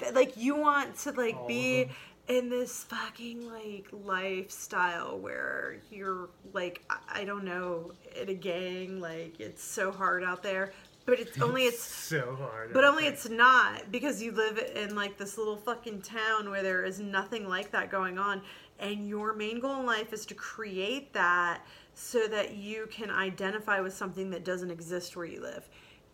th- 0.01 0.13
like 0.15 0.37
you 0.37 0.55
want 0.57 0.99
to 0.99 1.13
like 1.13 1.35
All 1.37 1.43
of 1.43 1.49
be 1.49 1.85
them. 1.85 1.93
in 2.29 2.51
this 2.51 2.85
fucking 2.85 3.51
like 3.51 3.87
lifestyle 3.91 5.19
where 5.19 5.79
you're 5.91 6.29
like 6.53 6.83
I, 6.91 7.23
I 7.23 7.25
don't 7.25 7.45
know 7.45 7.93
in 8.21 8.29
a 8.29 8.35
gang 8.35 9.01
like 9.01 9.41
it's 9.41 9.65
so 9.65 9.91
hard 9.91 10.23
out 10.23 10.43
there, 10.43 10.73
but 11.07 11.19
it's 11.19 11.41
only 11.43 11.63
it's 11.63 11.83
so 11.83 12.37
hard. 12.39 12.75
but 12.75 12.85
only 12.85 13.07
it's 13.07 13.31
not 13.31 13.91
because 13.91 14.21
you 14.23 14.33
live 14.33 14.59
in 14.77 14.95
like 14.95 15.17
this 15.17 15.39
little 15.39 15.57
fucking 15.57 16.03
town 16.03 16.51
where 16.51 16.63
there 16.63 16.85
is 16.85 17.01
nothing 17.01 17.49
like 17.49 17.71
that 17.71 17.91
going 17.91 18.19
on. 18.19 18.43
And 18.79 19.07
your 19.09 19.35
main 19.35 19.61
goal 19.61 19.81
in 19.81 19.87
life 19.87 20.13
is 20.15 20.25
to 20.27 20.35
create 20.35 21.13
that 21.13 21.61
so 22.01 22.27
that 22.27 22.55
you 22.55 22.89
can 22.91 23.11
identify 23.11 23.79
with 23.81 23.93
something 23.93 24.31
that 24.31 24.43
doesn't 24.43 24.71
exist 24.71 25.17
where 25.17 25.27
you 25.27 25.43
live. 25.43 25.69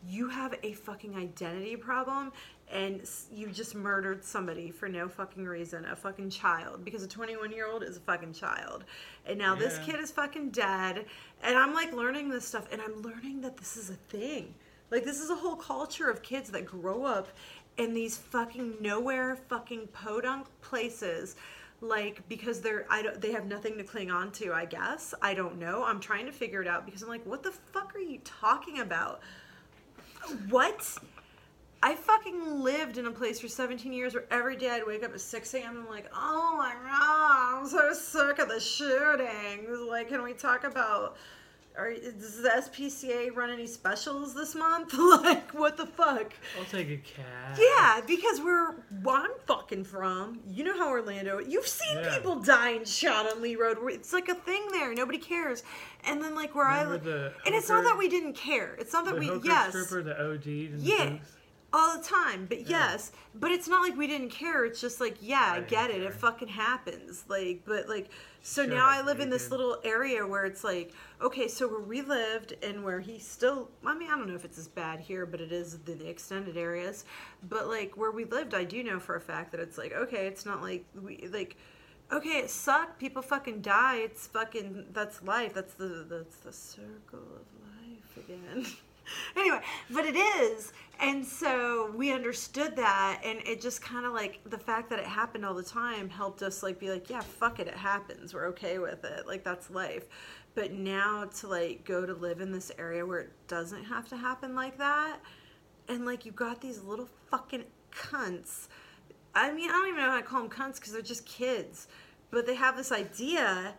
You 0.05 0.29
have 0.29 0.53
a 0.65 0.73
fucking 0.73 1.15
identity 1.15 1.77
problem 1.77 2.33
and 2.73 3.09
you 3.33 3.51
just 3.51 3.77
murdered 3.77 4.25
somebody 4.25 4.73
for 4.73 4.89
no 4.89 5.09
fucking 5.09 5.45
reason, 5.45 5.85
a 5.85 5.95
fucking 5.95 6.31
child, 6.31 6.85
because 6.85 7.05
a 7.05 7.09
21 7.09 7.53
year 7.53 7.69
old 7.69 7.85
is 7.85 7.97
a 7.97 8.01
fucking 8.01 8.33
child. 8.33 8.83
And 9.27 9.39
now 9.39 9.55
this 9.55 9.79
kid 9.87 10.01
is 10.01 10.11
fucking 10.11 10.51
dead. 10.51 11.07
And 11.45 11.57
I'm 11.57 11.73
like 11.73 11.93
learning 11.93 12.31
this 12.31 12.45
stuff 12.45 12.67
and 12.73 12.83
I'm 12.83 13.01
learning 13.03 13.43
that 13.43 13.57
this 13.57 13.77
is 13.77 13.89
a 13.89 13.95
thing 13.95 14.55
Like 14.91 15.05
this 15.05 15.21
is 15.21 15.31
a 15.31 15.37
whole 15.37 15.57
culture 15.57 16.11
of 16.11 16.21
kids 16.21 16.51
that 16.51 16.67
grow 16.67 17.05
up 17.05 17.29
in 17.77 17.95
these 17.95 18.19
fucking 18.19 18.75
nowhere 18.81 19.37
fucking 19.37 19.87
podunk 19.93 20.49
places 20.63 21.37
like 21.81 22.27
because 22.29 22.61
they're 22.61 22.87
I 22.91 23.03
don't 23.03 23.21
they 23.21 23.33
have 23.33 23.47
nothing 23.47 23.77
to 23.79 23.85
cling 23.85 24.11
on 24.11 24.33
to, 24.33 24.53
I 24.53 24.65
guess. 24.65 25.15
I 25.23 25.35
don't 25.35 25.59
know. 25.59 25.85
I'm 25.85 26.01
trying 26.01 26.27
to 26.27 26.33
figure 26.33 26.63
it 26.63 26.69
out 26.69 26.87
because 26.87 27.03
I'm 27.03 27.09
like, 27.09 27.27
what 27.27 27.43
the 27.43 27.53
fuck 27.73 27.95
are 27.95 28.01
you 28.01 28.19
talking 28.25 28.81
about? 28.81 29.21
What? 30.49 30.99
I 31.83 31.95
fucking 31.95 32.63
lived 32.63 32.99
in 32.99 33.07
a 33.07 33.13
place 33.13 33.39
for 33.39 33.49
17 33.49 33.93
years 33.93 34.15
where 34.15 34.25
every 34.31 34.57
day 34.57 34.71
I'd 34.71 34.87
wake 34.87 35.05
up 35.05 35.13
at 35.13 35.21
6 35.21 35.55
a.m. 35.55 35.77
and 35.77 35.79
I'm 35.81 35.89
like, 35.89 36.09
oh 36.13 36.57
my 36.57 36.73
god, 36.73 37.61
I'm 37.61 37.69
so 37.69 37.93
sick 37.93 38.39
of 38.39 38.49
the 38.49 38.59
shootings. 38.59 39.79
Like, 39.89 40.09
can 40.09 40.23
we 40.23 40.33
talk 40.33 40.65
about 40.65 41.17
are 41.77 41.93
does 41.95 42.43
the 42.43 42.49
SPCA 42.49 43.35
run 43.35 43.51
any 43.51 43.67
specials 43.67 44.35
this 44.35 44.55
month? 44.55 44.95
like, 44.99 45.51
what 45.53 45.77
the 45.77 45.87
fuck? 45.87 46.33
I'll 46.59 46.65
take 46.71 46.89
a 46.89 46.97
cat. 46.97 47.59
Yeah, 47.59 48.01
because 48.07 48.41
we're 48.41 48.73
where 49.03 49.17
I'm 49.17 49.31
fucking 49.47 49.85
from. 49.85 50.41
You 50.49 50.65
know 50.65 50.77
how 50.77 50.89
Orlando. 50.89 51.39
You've 51.39 51.67
seen 51.67 51.99
Yeah. 51.99 52.17
people 52.17 52.37
die 52.41 52.71
and 52.71 52.87
shot 52.89 53.31
on 53.33 53.43
Lee 53.43 53.57
Road. 53.57 53.79
It's 53.91 54.13
like 54.13 54.29
a 54.29 54.35
thing 54.35 54.67
there. 54.73 54.95
Nobody 54.95 55.19
cares. 55.19 55.63
And 56.05 56.23
then 56.23 56.35
like 56.35 56.55
where 56.55 56.67
I 56.67 56.85
live, 56.85 57.05
the 57.05 57.33
and 57.45 57.55
it's 57.55 57.69
not 57.69 57.85
that 57.85 57.99
we 57.99 58.09
didn't 58.09 58.35
care. 58.35 58.75
It's 58.79 58.93
not 58.93 59.05
that 59.07 59.15
The 59.15 59.21
we 59.21 59.41
yes 59.45 59.69
stripper 59.71 60.03
that 60.05 60.21
OD'd 60.21 60.47
Yeah. 60.81 61.19
All 61.73 61.97
the 61.99 62.03
time. 62.05 62.47
But 62.47 62.61
Yeah. 62.63 62.91
yes, 62.93 63.13
but 63.35 63.51
it's 63.51 63.69
not 63.69 63.83
like 63.83 63.97
we 63.97 64.07
didn't 64.07 64.31
care. 64.31 64.65
It's 64.65 64.81
just 64.81 65.01
like 65.01 65.17
yeah, 65.21 65.53
I 65.53 65.55
didn't 65.57 65.69
get 65.69 65.91
it. 65.91 66.03
It 66.03 66.15
fucking 66.15 66.49
happens. 66.49 67.25
Like 67.29 67.63
but 67.65 67.89
like 67.89 68.11
so 68.43 68.63
Shut 68.63 68.71
now 68.73 68.87
I 68.89 69.03
live 69.03 69.21
in 69.21 69.29
this 69.31 69.51
Megan. 69.51 69.59
little 69.59 69.81
area 69.85 70.27
where 70.27 70.45
it's 70.45 70.63
like 70.65 70.93
okay, 71.21 71.49
so 71.49 71.67
where 71.69 71.81
we 71.81 72.03
lived 72.03 72.55
and 72.63 72.85
where 72.85 73.01
he 73.01 73.19
still. 73.19 73.71
I 73.85 73.95
mean, 73.95 74.09
I 74.11 74.17
don't 74.17 74.29
know 74.29 74.35
if 74.37 74.45
it's 74.45 74.59
as 74.59 74.69
bad 74.69 75.01
here, 75.01 75.27
but 75.27 75.41
it 75.41 75.53
is 75.53 75.79
the, 75.81 75.93
the 75.95 76.09
extended 76.09 76.57
areas. 76.57 77.05
But 77.49 77.67
like 77.69 77.97
where 77.97 78.11
we 78.13 78.25
lived, 78.25 78.55
I 78.55 78.65
do 78.65 78.83
know 78.83 78.99
for 79.01 79.17
a 79.17 79.21
fact 79.21 79.51
that 79.53 79.61
it's 79.61 79.77
like 79.77 79.93
okay, 79.93 80.27
it's 80.27 80.47
not 80.47 80.63
like 80.63 80.85
we 81.03 81.29
like. 81.33 81.57
Okay, 82.13 82.39
it 82.39 82.51
sucked. 82.51 83.01
People 83.01 83.21
fucking 83.21 83.63
die. 83.63 83.97
It's 83.97 84.29
fucking 84.29 84.87
that's 84.93 85.25
life. 85.25 85.53
That's 85.55 85.75
the 85.75 86.07
that's 86.09 86.37
the 86.37 86.53
circle 86.53 87.19
of 87.19 87.47
life 87.61 88.17
again. 88.17 88.67
anyway, 89.37 89.61
but 89.91 90.05
it 90.07 90.17
is. 90.17 90.73
And 90.99 91.25
so 91.25 91.91
we 91.95 92.13
understood 92.13 92.75
that 92.77 93.21
and 93.23 93.41
it 93.47 93.61
just 93.61 93.83
kind 93.83 94.07
of 94.07 94.15
like 94.15 94.41
the 94.47 94.59
fact 94.59 94.89
that 94.91 94.99
it 94.99 95.05
happened 95.05 95.45
all 95.45 95.55
the 95.55 95.63
time 95.63 96.09
helped 96.09 96.43
us 96.43 96.63
like 96.63 96.79
be 96.79 96.91
like, 96.91 97.11
yeah, 97.11 97.21
fuck 97.21 97.61
it, 97.61 97.69
it 97.69 97.77
happens. 97.77 98.33
We're 98.33 98.47
okay 98.47 98.79
with 98.79 99.05
it. 99.05 99.27
Like 99.27 99.45
that's 99.45 99.71
life. 99.71 100.05
But 100.55 100.73
now 100.73 101.27
to 101.41 101.49
like 101.49 101.85
go 101.85 102.07
to 102.07 102.15
live 102.15 102.41
in 102.41 102.51
this 102.51 102.73
area 102.79 103.05
where 103.05 103.21
it 103.21 103.31
doesn't 103.47 103.85
have 103.85 104.09
to 104.09 104.17
happen 104.17 104.55
like 104.55 104.79
that 104.79 105.21
and 105.89 106.05
like 106.05 106.25
you 106.25 106.33
got 106.33 106.61
these 106.61 106.83
little 106.83 107.09
fucking 107.31 107.65
cunts. 107.93 108.69
I 109.35 109.53
mean, 109.53 109.69
I 109.69 109.75
don't 109.75 109.89
even 109.89 110.01
know 110.01 110.11
how 110.11 110.17
to 110.17 110.23
call 110.23 110.41
them 110.41 110.51
cunts 110.51 110.77
because 110.77 110.93
they're 110.93 111.03
just 111.03 111.27
kids. 111.27 111.89
But 112.31 112.47
they 112.47 112.55
have 112.55 112.77
this 112.77 112.91
idea 112.91 113.75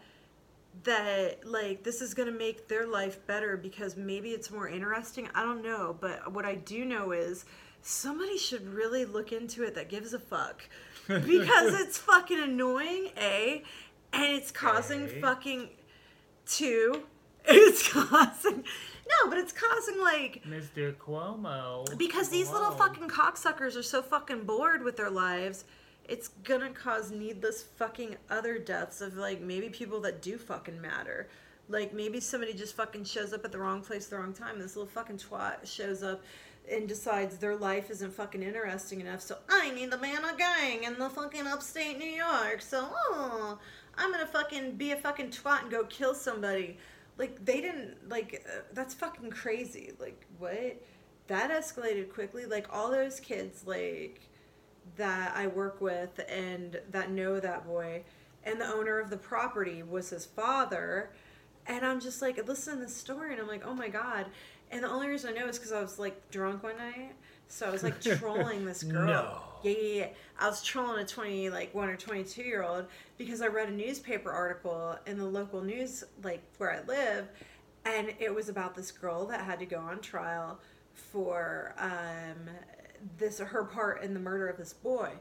that 0.83 1.45
like 1.45 1.83
this 1.83 2.01
is 2.01 2.13
going 2.13 2.31
to 2.31 2.37
make 2.37 2.67
their 2.67 2.87
life 2.87 3.25
better 3.27 3.57
because 3.57 3.95
maybe 3.97 4.31
it's 4.31 4.51
more 4.51 4.67
interesting. 4.67 5.29
I 5.33 5.43
don't 5.43 5.63
know, 5.63 5.97
but 5.99 6.31
what 6.31 6.45
I 6.45 6.55
do 6.55 6.85
know 6.85 7.11
is 7.11 7.45
somebody 7.81 8.37
should 8.37 8.67
really 8.73 9.05
look 9.05 9.31
into 9.31 9.63
it 9.63 9.75
that 9.75 9.89
gives 9.89 10.13
a 10.13 10.19
fuck 10.19 10.67
because 11.07 11.79
it's 11.79 11.97
fucking 11.97 12.39
annoying, 12.39 13.09
A, 13.17 13.63
and 14.13 14.23
it's 14.23 14.51
causing 14.51 15.03
A. 15.05 15.21
fucking 15.21 15.69
two. 16.45 17.03
It's 17.49 17.87
causing 17.93 18.65
no, 19.07 19.29
but 19.29 19.37
it's 19.37 19.53
causing 19.53 19.99
like 19.99 20.43
Mr. 20.45 20.93
Cuomo. 20.95 21.97
because 21.97 22.29
these 22.29 22.49
little 22.51 22.71
fucking 22.71 23.07
cocksuckers 23.07 23.77
are 23.77 23.83
so 23.83 24.01
fucking 24.01 24.43
bored 24.43 24.83
with 24.83 24.97
their 24.97 25.09
lives, 25.09 25.65
it's 26.07 26.29
gonna 26.43 26.69
cause 26.69 27.11
needless 27.11 27.63
fucking 27.63 28.15
other 28.29 28.57
deaths 28.57 29.01
of 29.01 29.17
like 29.17 29.41
maybe 29.41 29.69
people 29.69 29.99
that 30.01 30.21
do 30.21 30.37
fucking 30.37 30.81
matter. 30.81 31.27
Like 31.69 31.93
maybe 31.93 32.19
somebody 32.21 32.53
just 32.53 32.75
fucking 32.75 33.03
shows 33.03 33.33
up 33.33 33.43
at 33.43 33.51
the 33.51 33.57
wrong 33.57 33.81
place 33.81 34.07
the 34.07 34.17
wrong 34.17 34.33
time. 34.33 34.59
This 34.59 34.75
little 34.75 34.89
fucking 34.89 35.17
twat 35.17 35.65
shows 35.65 36.03
up 36.03 36.23
and 36.71 36.87
decides 36.87 37.37
their 37.37 37.55
life 37.55 37.89
isn't 37.89 38.13
fucking 38.13 38.41
interesting 38.41 39.01
enough. 39.01 39.21
So 39.21 39.37
I 39.49 39.71
need 39.71 39.91
the 39.91 39.97
man 39.97 40.23
a 40.23 40.35
gang 40.37 40.83
in 40.83 40.97
the 40.97 41.09
fucking 41.09 41.45
upstate 41.45 41.97
New 41.97 42.05
York. 42.05 42.61
So 42.61 42.87
oh, 42.89 43.59
I'm 43.97 44.11
gonna 44.11 44.27
fucking 44.27 44.75
be 44.75 44.91
a 44.91 44.95
fucking 44.95 45.31
twat 45.31 45.63
and 45.63 45.71
go 45.71 45.83
kill 45.85 46.13
somebody. 46.13 46.77
Like 47.17 47.43
they 47.43 47.59
didn't 47.59 48.09
like 48.09 48.45
uh, 48.47 48.61
that's 48.73 48.93
fucking 48.93 49.31
crazy. 49.31 49.91
Like 49.99 50.25
what? 50.37 50.81
That 51.27 51.51
escalated 51.51 52.13
quickly. 52.13 52.45
Like 52.45 52.67
all 52.71 52.89
those 52.91 53.19
kids 53.19 53.63
like 53.65 54.21
that 54.95 55.35
I 55.35 55.47
work 55.47 55.81
with 55.81 56.19
and 56.29 56.79
that 56.91 57.11
know 57.11 57.39
that 57.39 57.65
boy 57.65 58.03
and 58.43 58.59
the 58.61 58.65
owner 58.65 58.99
of 58.99 59.09
the 59.09 59.17
property 59.17 59.83
was 59.83 60.09
his 60.09 60.25
father 60.25 61.11
and 61.65 61.85
I'm 61.85 61.99
just 61.99 62.21
like 62.21 62.45
listen 62.47 62.75
to 62.75 62.85
this 62.85 62.95
story 62.95 63.33
and 63.33 63.41
I'm 63.41 63.47
like, 63.47 63.65
"Oh 63.65 63.73
my 63.73 63.89
god." 63.89 64.27
And 64.71 64.83
the 64.83 64.89
only 64.89 65.07
reason 65.07 65.33
I 65.33 65.39
know 65.39 65.47
is 65.47 65.59
cuz 65.59 65.71
I 65.71 65.81
was 65.81 65.99
like 65.99 66.29
drunk 66.31 66.63
one 66.63 66.77
night. 66.77 67.15
So 67.47 67.67
I 67.67 67.69
was 67.71 67.83
like 67.83 67.99
trolling 68.19 68.65
this 68.65 68.83
girl. 68.83 69.05
No. 69.05 69.41
Yeah, 69.63 69.71
yeah, 69.71 69.99
yeah. 69.99 70.07
I 70.39 70.47
was 70.47 70.61
trolling 70.63 71.01
a 71.01 71.05
20, 71.05 71.49
like, 71.49 71.73
1 71.73 71.89
or 71.89 71.97
22 71.97 72.43
year 72.43 72.63
old 72.63 72.85
because 73.17 73.41
I 73.41 73.47
read 73.47 73.69
a 73.69 73.71
newspaper 73.71 74.31
article 74.31 74.97
in 75.05 75.17
the 75.17 75.25
local 75.25 75.61
news, 75.61 76.03
like, 76.23 76.43
where 76.57 76.71
I 76.71 76.81
live, 76.85 77.27
and 77.85 78.13
it 78.19 78.33
was 78.33 78.49
about 78.49 78.75
this 78.75 78.91
girl 78.91 79.25
that 79.27 79.41
had 79.41 79.59
to 79.59 79.65
go 79.65 79.79
on 79.79 79.99
trial 79.99 80.59
for 80.93 81.73
um, 81.79 82.49
this 83.17 83.39
her 83.39 83.63
part 83.63 84.03
in 84.03 84.13
the 84.13 84.19
murder 84.19 84.47
of 84.47 84.57
this 84.57 84.73
boy. 84.73 85.11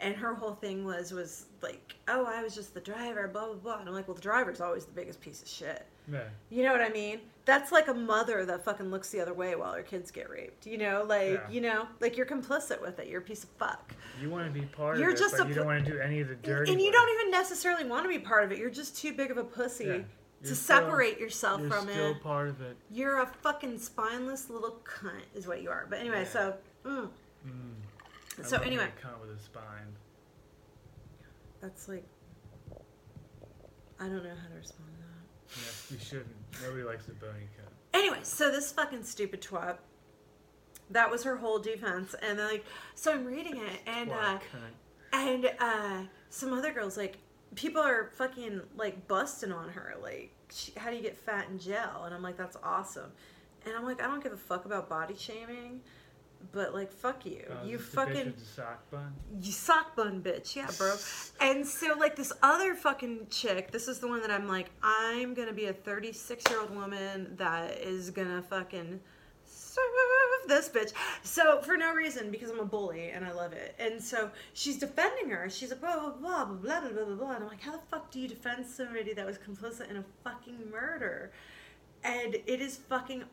And 0.00 0.16
her 0.16 0.34
whole 0.34 0.54
thing 0.54 0.84
was 0.84 1.12
was 1.12 1.46
like, 1.62 1.94
oh, 2.08 2.24
I 2.26 2.42
was 2.42 2.54
just 2.54 2.74
the 2.74 2.80
driver, 2.80 3.28
blah 3.28 3.46
blah 3.46 3.54
blah. 3.54 3.78
And 3.78 3.88
I'm 3.88 3.94
like, 3.94 4.08
well, 4.08 4.16
the 4.16 4.20
driver's 4.20 4.60
always 4.60 4.84
the 4.84 4.92
biggest 4.92 5.20
piece 5.20 5.40
of 5.40 5.48
shit. 5.48 5.86
Yeah. 6.12 6.24
You 6.50 6.64
know 6.64 6.72
what 6.72 6.80
I 6.82 6.88
mean? 6.88 7.20
That's 7.46 7.70
like 7.70 7.86
a 7.88 7.94
mother 7.94 8.44
that 8.44 8.64
fucking 8.64 8.90
looks 8.90 9.10
the 9.10 9.20
other 9.20 9.32
way 9.32 9.54
while 9.54 9.72
her 9.72 9.82
kids 9.82 10.10
get 10.10 10.28
raped. 10.28 10.66
You 10.66 10.78
know, 10.78 11.04
like 11.06 11.34
Yeah. 11.34 11.48
you 11.50 11.60
know, 11.60 11.86
like 12.00 12.16
you're 12.16 12.26
complicit 12.26 12.82
with 12.82 12.98
it. 12.98 13.06
You're 13.08 13.20
a 13.20 13.24
piece 13.24 13.44
of 13.44 13.50
fuck. 13.50 13.92
You 14.20 14.30
want 14.30 14.52
to 14.52 14.60
be 14.60 14.66
part 14.66 14.98
You're 14.98 15.10
of 15.10 15.14
it, 15.14 15.18
just 15.18 15.36
but 15.36 15.46
a 15.46 15.48
you 15.48 15.54
don't 15.54 15.66
want 15.66 15.84
to 15.84 15.90
do 15.92 15.98
any 16.00 16.20
of 16.20 16.28
the 16.28 16.34
dirty 16.34 16.72
and 16.72 16.80
you 16.80 16.88
work. 16.88 16.94
don't 16.94 17.20
even 17.20 17.30
necessarily 17.30 17.84
want 17.84 18.02
to 18.04 18.08
be 18.08 18.18
part 18.18 18.42
of 18.44 18.50
it. 18.50 18.58
You're 18.58 18.70
just 18.70 18.96
too 18.98 19.12
big 19.14 19.30
of 19.30 19.36
a 19.38 19.44
pussy 19.44 19.84
Yeah. 19.84 19.98
to 20.42 20.54
still- 20.56 20.56
separate 20.56 21.20
yourself 21.20 21.60
You're 21.60 21.70
from 21.70 21.88
still 21.88 22.10
it. 22.10 22.20
part 22.22 22.48
of 22.48 22.60
it. 22.60 22.76
You're 22.90 23.20
a 23.20 23.26
fucking 23.42 23.78
spineless 23.78 24.50
little 24.50 24.80
cunt, 24.84 25.22
is 25.34 25.46
what 25.46 25.62
you 25.62 25.70
are. 25.70 25.86
But 25.88 26.00
anyway, 26.00 26.24
so. 26.24 26.56
Mm. 26.84 27.08
Mm. 27.46 28.46
So 28.46 28.58
anyway, 28.58 28.88
cunt 29.02 29.20
with 29.20 29.36
a 29.38 29.40
spine. 29.42 29.94
that's 31.60 31.88
like. 31.88 32.04
I 34.00 34.04
don't 34.08 34.24
know 34.24 34.30
how 34.30 34.48
to 34.48 34.56
respond 34.58 34.88
to 34.90 35.02
that. 35.02 35.62
Yeah, 35.62 35.96
you 35.96 36.04
shouldn't. 36.04 36.62
Nobody 36.62 36.82
likes 36.82 37.06
a 37.08 37.12
bony 37.12 37.48
cut. 37.56 37.72
Anyway, 37.94 38.18
so 38.22 38.50
this 38.50 38.72
fucking 38.72 39.04
stupid 39.04 39.40
twat. 39.40 39.76
That 40.90 41.10
was 41.10 41.22
her 41.22 41.36
whole 41.36 41.58
defense, 41.58 42.14
and 42.20 42.38
then 42.38 42.48
like, 42.48 42.64
so 42.94 43.12
I'm 43.12 43.24
reading 43.24 43.56
it, 43.56 43.80
and 43.86 44.10
uh, 44.10 44.38
and 45.12 45.50
uh, 45.58 46.02
some 46.28 46.52
other 46.52 46.72
girls 46.72 46.96
like, 46.96 47.18
people 47.54 47.80
are 47.80 48.10
fucking 48.16 48.60
like 48.76 49.06
busting 49.08 49.52
on 49.52 49.70
her, 49.70 49.94
like, 50.02 50.32
she, 50.52 50.72
how 50.76 50.90
do 50.90 50.96
you 50.96 51.02
get 51.02 51.16
fat 51.16 51.46
in 51.48 51.58
jail? 51.58 52.02
And 52.04 52.14
I'm 52.14 52.22
like, 52.22 52.36
that's 52.36 52.56
awesome, 52.62 53.12
and 53.64 53.74
I'm 53.74 53.84
like, 53.84 54.02
I 54.02 54.06
don't 54.06 54.22
give 54.22 54.32
a 54.32 54.36
fuck 54.36 54.66
about 54.66 54.90
body 54.90 55.14
shaming, 55.16 55.80
but 56.52 56.74
like, 56.74 56.92
fuck 56.92 57.24
you, 57.26 57.42
Oh, 57.50 57.64
you 57.66 57.78
this 57.78 57.88
the 57.90 57.96
bitch 58.00 58.06
fucking 58.06 58.34
sock 58.56 58.90
bun. 58.90 59.12
you 59.40 59.52
sock 59.52 59.96
bun 59.96 60.22
bitch. 60.22 60.56
Yeah 60.56 60.68
bro. 60.78 60.94
And 61.40 61.66
so 61.66 61.94
like 61.98 62.16
this 62.16 62.32
other 62.42 62.74
fucking 62.74 63.26
chick 63.30 63.70
this 63.70 63.88
is 63.88 63.98
the 63.98 64.08
one 64.08 64.20
that 64.22 64.30
i'm 64.30 64.46
like 64.48 64.70
i'm 64.82 65.34
gonna 65.34 65.52
be 65.52 65.66
a 65.66 65.72
36 65.72 66.44
year 66.50 66.60
old 66.60 66.74
woman 66.74 67.34
that 67.36 67.78
is 67.78 68.10
gonna 68.10 68.42
fucking 68.42 69.00
serve 69.46 69.84
this 70.48 70.68
bitch. 70.68 70.92
So 71.22 71.60
for 71.62 71.76
no 71.76 71.92
reason 71.94 72.30
because 72.30 72.50
i'm 72.50 72.60
a 72.60 72.64
bully 72.64 73.08
and 73.10 73.24
i 73.24 73.32
love 73.32 73.52
it. 73.52 73.74
And 73.78 74.00
so 74.02 74.30
she's 74.52 74.78
defending 74.78 75.30
her. 75.30 75.48
She's 75.50 75.70
like 75.70 75.80
blah 75.80 75.96
blah 75.98 76.10
blah 76.10 76.44
blah 76.44 76.80
blah 76.80 76.90
blah 76.90 77.04
blah 77.04 77.14
blah. 77.16 77.30
And 77.32 77.44
i'm 77.44 77.48
like 77.48 77.60
how 77.62 77.72
the 77.72 77.82
fuck 77.90 78.10
do 78.10 78.20
you 78.20 78.28
defend 78.28 78.64
somebody 78.66 79.12
that 79.14 79.26
was 79.26 79.38
complicit 79.38 79.90
in 79.90 79.96
a 79.96 80.04
fucking 80.22 80.70
murder? 80.70 81.32
And 82.04 82.34
it 82.46 82.60
is 82.60 82.76
fucking 82.76 83.24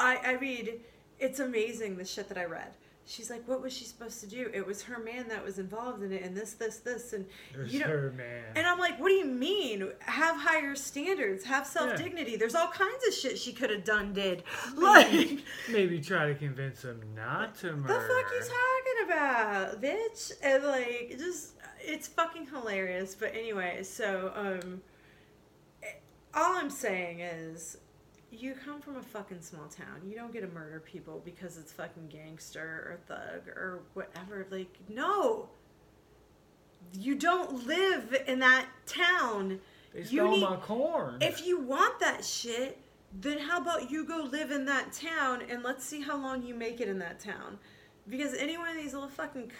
I 0.00 0.16
I 0.24 0.32
read 0.32 0.80
it's 1.18 1.40
amazing 1.40 1.96
the 1.96 2.04
shit 2.04 2.28
that 2.28 2.38
I 2.38 2.44
read. 2.44 2.72
She's 3.08 3.30
like, 3.30 3.46
what 3.46 3.62
was 3.62 3.72
she 3.72 3.84
supposed 3.84 4.18
to 4.22 4.26
do? 4.26 4.50
It 4.52 4.66
was 4.66 4.82
her 4.82 4.98
man 4.98 5.28
that 5.28 5.44
was 5.44 5.60
involved 5.60 6.02
in 6.02 6.10
it, 6.10 6.24
and 6.24 6.36
this, 6.36 6.54
this, 6.54 6.78
this, 6.78 7.12
and 7.12 7.24
There's 7.54 7.72
you 7.72 7.78
know. 7.78 7.86
her 7.86 8.12
man. 8.16 8.42
And 8.56 8.66
I'm 8.66 8.80
like, 8.80 8.98
what 8.98 9.10
do 9.10 9.14
you 9.14 9.24
mean? 9.26 9.90
Have 10.00 10.36
higher 10.36 10.74
standards. 10.74 11.44
Have 11.44 11.68
self 11.68 11.96
dignity. 11.96 12.34
There's 12.36 12.56
all 12.56 12.66
kinds 12.66 13.06
of 13.06 13.14
shit 13.14 13.38
she 13.38 13.52
could 13.52 13.70
have 13.70 13.84
done, 13.84 14.12
did. 14.12 14.42
Like, 14.76 15.38
Maybe 15.70 16.00
try 16.00 16.26
to 16.26 16.34
convince 16.34 16.82
him 16.82 17.00
not 17.14 17.54
to 17.58 17.76
murder. 17.76 17.94
the 17.94 18.00
fuck 18.00 18.32
you 18.32 18.40
talking 18.40 19.04
about, 19.04 19.80
bitch? 19.80 20.32
And 20.42 20.64
like, 20.64 21.14
just 21.16 21.52
it's 21.80 22.08
fucking 22.08 22.46
hilarious. 22.46 23.14
But 23.14 23.36
anyway, 23.36 23.84
so 23.84 24.32
um, 24.34 24.82
all 26.34 26.56
I'm 26.56 26.70
saying 26.70 27.20
is, 27.20 27.78
you 28.30 28.54
come 28.54 28.80
from 28.80 28.96
a 28.96 29.02
fucking 29.02 29.40
small 29.40 29.68
town. 29.68 30.02
You 30.06 30.16
don't 30.16 30.32
get 30.32 30.40
to 30.40 30.48
murder 30.48 30.80
people 30.80 31.22
because 31.24 31.56
it's 31.58 31.72
fucking 31.72 32.08
gangster 32.08 32.60
or 32.60 32.98
thug 33.06 33.48
or 33.48 33.80
whatever. 33.94 34.46
Like, 34.50 34.74
no. 34.88 35.48
You 36.92 37.14
don't 37.14 37.66
live 37.66 38.16
in 38.26 38.40
that 38.40 38.66
town. 38.86 39.60
They 39.94 40.04
stole 40.04 40.30
need- 40.30 40.42
my 40.42 40.56
corn. 40.56 41.18
If 41.20 41.46
you 41.46 41.60
want 41.60 42.00
that 42.00 42.24
shit, 42.24 42.78
then 43.12 43.38
how 43.38 43.60
about 43.60 43.90
you 43.90 44.04
go 44.04 44.28
live 44.30 44.50
in 44.50 44.66
that 44.66 44.92
town 44.92 45.42
and 45.48 45.62
let's 45.62 45.84
see 45.84 46.02
how 46.02 46.16
long 46.16 46.42
you 46.42 46.54
make 46.54 46.80
it 46.80 46.88
in 46.88 46.98
that 46.98 47.20
town. 47.20 47.58
Because 48.08 48.34
any 48.34 48.58
one 48.58 48.68
of 48.68 48.76
these 48.76 48.92
little 48.92 49.08
fucking 49.08 49.50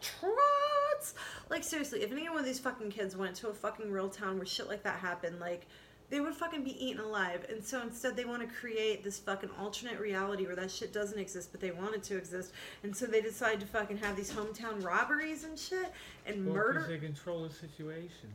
trots, 0.00 1.14
like 1.50 1.62
seriously, 1.62 2.02
if 2.02 2.10
any 2.10 2.28
one 2.28 2.38
of 2.38 2.44
these 2.44 2.58
fucking 2.58 2.90
kids 2.90 3.16
went 3.16 3.36
to 3.36 3.48
a 3.48 3.54
fucking 3.54 3.90
real 3.90 4.08
town 4.08 4.38
where 4.38 4.46
shit 4.46 4.68
like 4.68 4.82
that 4.84 4.98
happened, 4.98 5.38
like 5.40 5.66
they 6.08 6.20
would 6.20 6.34
fucking 6.34 6.62
be 6.62 6.84
eaten 6.84 7.00
alive. 7.02 7.44
And 7.50 7.64
so 7.64 7.82
instead, 7.82 8.16
they 8.16 8.24
want 8.24 8.42
to 8.42 8.54
create 8.54 9.02
this 9.02 9.18
fucking 9.18 9.50
alternate 9.58 9.98
reality 9.98 10.46
where 10.46 10.54
that 10.56 10.70
shit 10.70 10.92
doesn't 10.92 11.18
exist, 11.18 11.50
but 11.52 11.60
they 11.60 11.72
want 11.72 11.94
it 11.94 12.02
to 12.04 12.16
exist. 12.16 12.52
And 12.84 12.96
so 12.96 13.06
they 13.06 13.20
decide 13.20 13.58
to 13.60 13.66
fucking 13.66 13.98
have 13.98 14.16
these 14.16 14.30
hometown 14.32 14.84
robberies 14.84 15.44
and 15.44 15.58
shit 15.58 15.92
and 16.24 16.46
Well, 16.46 16.54
murder. 16.54 16.86
they 16.88 16.98
control 16.98 17.42
the 17.48 17.52
situation. 17.52 18.34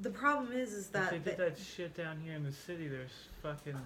The 0.00 0.10
problem 0.10 0.52
is, 0.52 0.72
is 0.72 0.88
that 0.88 1.10
they 1.10 1.18
they- 1.18 1.30
did 1.30 1.38
that 1.38 1.58
shit 1.58 1.94
down 1.94 2.20
here 2.20 2.34
in 2.34 2.44
the 2.44 2.52
city, 2.52 2.86
there's 2.86 3.10
fucking 3.42 3.76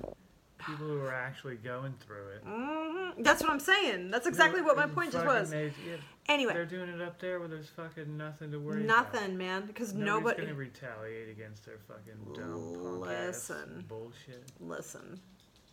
people 0.59 0.87
who 0.87 1.01
are 1.01 1.15
actually 1.15 1.57
going 1.57 1.95
through 2.07 2.29
it. 2.37 2.45
Mhm. 2.45 3.25
That's 3.25 3.43
what 3.43 3.51
I'm 3.51 3.61
saying. 3.61 4.11
That's 4.11 4.27
exactly 4.27 4.61
what 4.61 4.77
my 4.77 4.87
point 4.87 5.13
just 5.13 5.25
was. 5.27 5.51
they- 5.51 5.73
yeah, 5.89 5.97
Anyway, 6.29 6.53
they're 6.55 6.65
doing 6.65 6.89
it 6.89 7.01
up 7.01 7.21
there 7.21 7.41
where 7.41 7.49
there's 7.49 7.69
fucking 7.71 8.17
nothing 8.17 8.53
to 8.53 8.59
worry 8.61 8.85
about. 8.85 9.13
nothing, 9.13 9.37
man, 9.37 9.67
because 9.67 9.93
Nobody's 9.93 10.07
nobody. 10.07 10.43
gonna 10.43 10.55
retaliate 10.55 11.29
against 11.29 11.65
their 11.67 11.79
fucking 11.89 12.35
dumb 12.35 13.01
punk 13.01 13.11
ass 13.13 13.51
Listen. 13.51 13.85
bullshit. 13.89 14.45
Listen, 14.61 15.21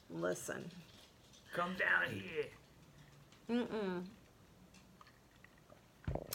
listen. 0.09 0.71
Come 1.53 1.75
down 1.77 2.11
here. 2.11 2.45
Mm-mm. 3.49 4.03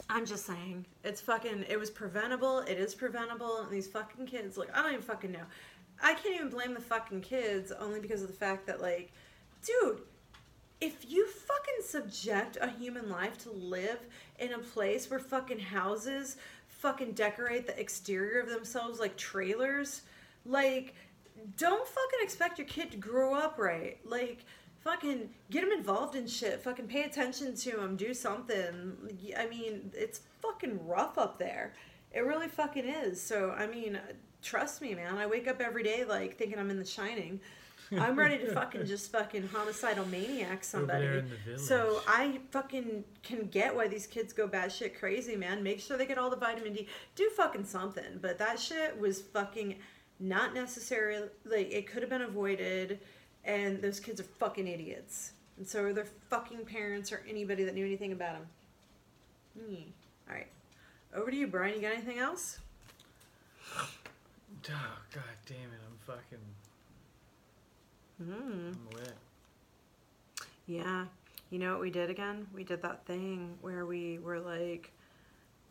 I'm 0.08 0.24
just 0.26 0.46
saying, 0.46 0.86
it's 1.02 1.20
fucking. 1.20 1.64
It 1.68 1.78
was 1.78 1.90
preventable. 1.90 2.60
It 2.60 2.78
is 2.78 2.94
preventable. 2.94 3.58
And 3.62 3.70
these 3.70 3.88
fucking 3.88 4.26
kids, 4.26 4.56
like, 4.56 4.74
I 4.76 4.82
don't 4.82 4.92
even 4.92 5.02
fucking 5.02 5.32
know. 5.32 5.44
I 6.02 6.14
can't 6.14 6.34
even 6.36 6.50
blame 6.50 6.74
the 6.74 6.80
fucking 6.80 7.22
kids 7.22 7.72
only 7.72 7.98
because 8.00 8.22
of 8.22 8.28
the 8.28 8.34
fact 8.34 8.66
that, 8.66 8.80
like, 8.80 9.12
dude, 9.64 10.00
if 10.84 11.10
you 11.10 11.26
fucking 11.26 11.82
subject 11.82 12.58
a 12.60 12.68
human 12.68 13.08
life 13.08 13.38
to 13.38 13.50
live 13.50 14.00
in 14.38 14.52
a 14.52 14.58
place 14.58 15.08
where 15.08 15.18
fucking 15.18 15.58
houses 15.58 16.36
fucking 16.68 17.12
decorate 17.12 17.66
the 17.66 17.80
exterior 17.80 18.40
of 18.40 18.50
themselves 18.50 19.00
like 19.00 19.16
trailers, 19.16 20.02
like, 20.44 20.94
don't 21.56 21.88
fucking 21.88 22.18
expect 22.20 22.58
your 22.58 22.66
kid 22.66 22.90
to 22.90 22.98
grow 22.98 23.34
up 23.34 23.58
right. 23.58 23.98
Like, 24.04 24.44
fucking 24.80 25.30
get 25.50 25.64
him 25.64 25.72
involved 25.72 26.16
in 26.16 26.26
shit. 26.26 26.60
Fucking 26.60 26.86
pay 26.86 27.04
attention 27.04 27.56
to 27.56 27.80
him. 27.80 27.96
Do 27.96 28.12
something. 28.12 28.92
I 29.38 29.46
mean, 29.46 29.90
it's 29.94 30.20
fucking 30.42 30.86
rough 30.86 31.16
up 31.16 31.38
there. 31.38 31.72
It 32.12 32.20
really 32.20 32.48
fucking 32.48 32.86
is. 32.86 33.20
So, 33.22 33.52
I 33.52 33.66
mean, 33.66 33.98
trust 34.42 34.82
me, 34.82 34.94
man. 34.94 35.16
I 35.16 35.26
wake 35.26 35.48
up 35.48 35.62
every 35.62 35.82
day 35.82 36.04
like 36.04 36.36
thinking 36.36 36.58
I'm 36.58 36.70
in 36.70 36.78
The 36.78 36.84
Shining. 36.84 37.40
I'm 37.92 38.16
ready 38.16 38.38
to 38.38 38.52
fucking 38.54 38.86
just 38.86 39.12
fucking 39.12 39.48
homicidal 39.48 40.06
maniac 40.06 40.64
somebody. 40.64 41.06
there 41.06 41.18
in 41.18 41.28
the 41.28 41.36
village. 41.36 41.60
So 41.60 42.00
I 42.06 42.40
fucking 42.50 43.04
can 43.22 43.46
get 43.46 43.74
why 43.74 43.88
these 43.88 44.06
kids 44.06 44.32
go 44.32 44.48
batshit 44.48 44.98
crazy, 44.98 45.36
man. 45.36 45.62
Make 45.62 45.80
sure 45.80 45.96
they 45.96 46.06
get 46.06 46.18
all 46.18 46.30
the 46.30 46.36
vitamin 46.36 46.72
D. 46.72 46.88
Do 47.14 47.30
fucking 47.36 47.64
something. 47.64 48.18
But 48.20 48.38
that 48.38 48.58
shit 48.58 48.98
was 48.98 49.20
fucking 49.20 49.76
not 50.20 50.54
necessarily 50.54 51.28
Like 51.44 51.72
it 51.72 51.86
could 51.86 52.02
have 52.02 52.10
been 52.10 52.22
avoided, 52.22 53.00
and 53.44 53.80
those 53.82 54.00
kids 54.00 54.20
are 54.20 54.24
fucking 54.24 54.66
idiots. 54.66 55.32
And 55.56 55.66
so 55.66 55.82
are 55.84 55.92
their 55.92 56.08
fucking 56.30 56.64
parents 56.64 57.12
or 57.12 57.22
anybody 57.28 57.64
that 57.64 57.74
knew 57.74 57.84
anything 57.84 58.12
about 58.12 58.34
them. 58.34 58.46
Hmm. 59.58 59.74
All 60.28 60.34
right, 60.34 60.48
over 61.14 61.30
to 61.30 61.36
you, 61.36 61.46
Brian. 61.46 61.76
You 61.76 61.82
got 61.82 61.92
anything 61.92 62.18
else? 62.18 62.58
Oh 64.66 64.98
god 65.12 65.36
damn 65.46 65.56
it! 65.58 65.80
I'm 65.86 65.98
fucking. 66.06 66.38
Hmm. 68.22 68.32
I'm 68.72 68.88
lit. 68.94 69.14
Yeah. 70.66 71.04
You 71.50 71.58
know 71.58 71.72
what 71.72 71.80
we 71.80 71.90
did 71.90 72.10
again? 72.10 72.46
We 72.54 72.64
did 72.64 72.82
that 72.82 73.04
thing 73.06 73.56
where 73.60 73.86
we 73.86 74.18
were 74.18 74.40
like, 74.40 74.92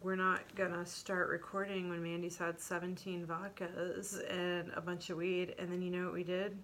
we're 0.01 0.15
not 0.15 0.41
gonna 0.55 0.85
start 0.85 1.29
recording 1.29 1.89
when 1.89 2.03
Mandy's 2.03 2.37
had 2.37 2.59
17 2.59 3.25
vodkas 3.25 4.21
and 4.29 4.71
a 4.75 4.81
bunch 4.81 5.09
of 5.09 5.17
weed. 5.17 5.55
And 5.57 5.71
then 5.71 5.81
you 5.81 5.89
know 5.89 6.05
what 6.05 6.13
we 6.13 6.23
did? 6.23 6.57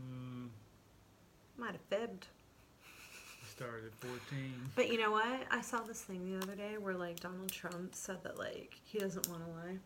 Mm, 0.00 0.48
Might 1.56 1.72
have 1.72 1.80
fibbed. 1.88 2.26
started 3.48 3.86
at 3.86 3.94
14. 3.94 4.18
But 4.74 4.90
you 4.90 4.98
know 4.98 5.12
what? 5.12 5.40
I 5.50 5.60
saw 5.60 5.80
this 5.82 6.02
thing 6.02 6.24
the 6.30 6.42
other 6.44 6.56
day 6.56 6.76
where 6.78 6.94
like 6.94 7.20
Donald 7.20 7.50
Trump 7.52 7.94
said 7.94 8.18
that 8.24 8.38
like 8.38 8.74
he 8.84 8.98
doesn't 8.98 9.28
want 9.28 9.44
to 9.44 9.50
lie. 9.52 9.78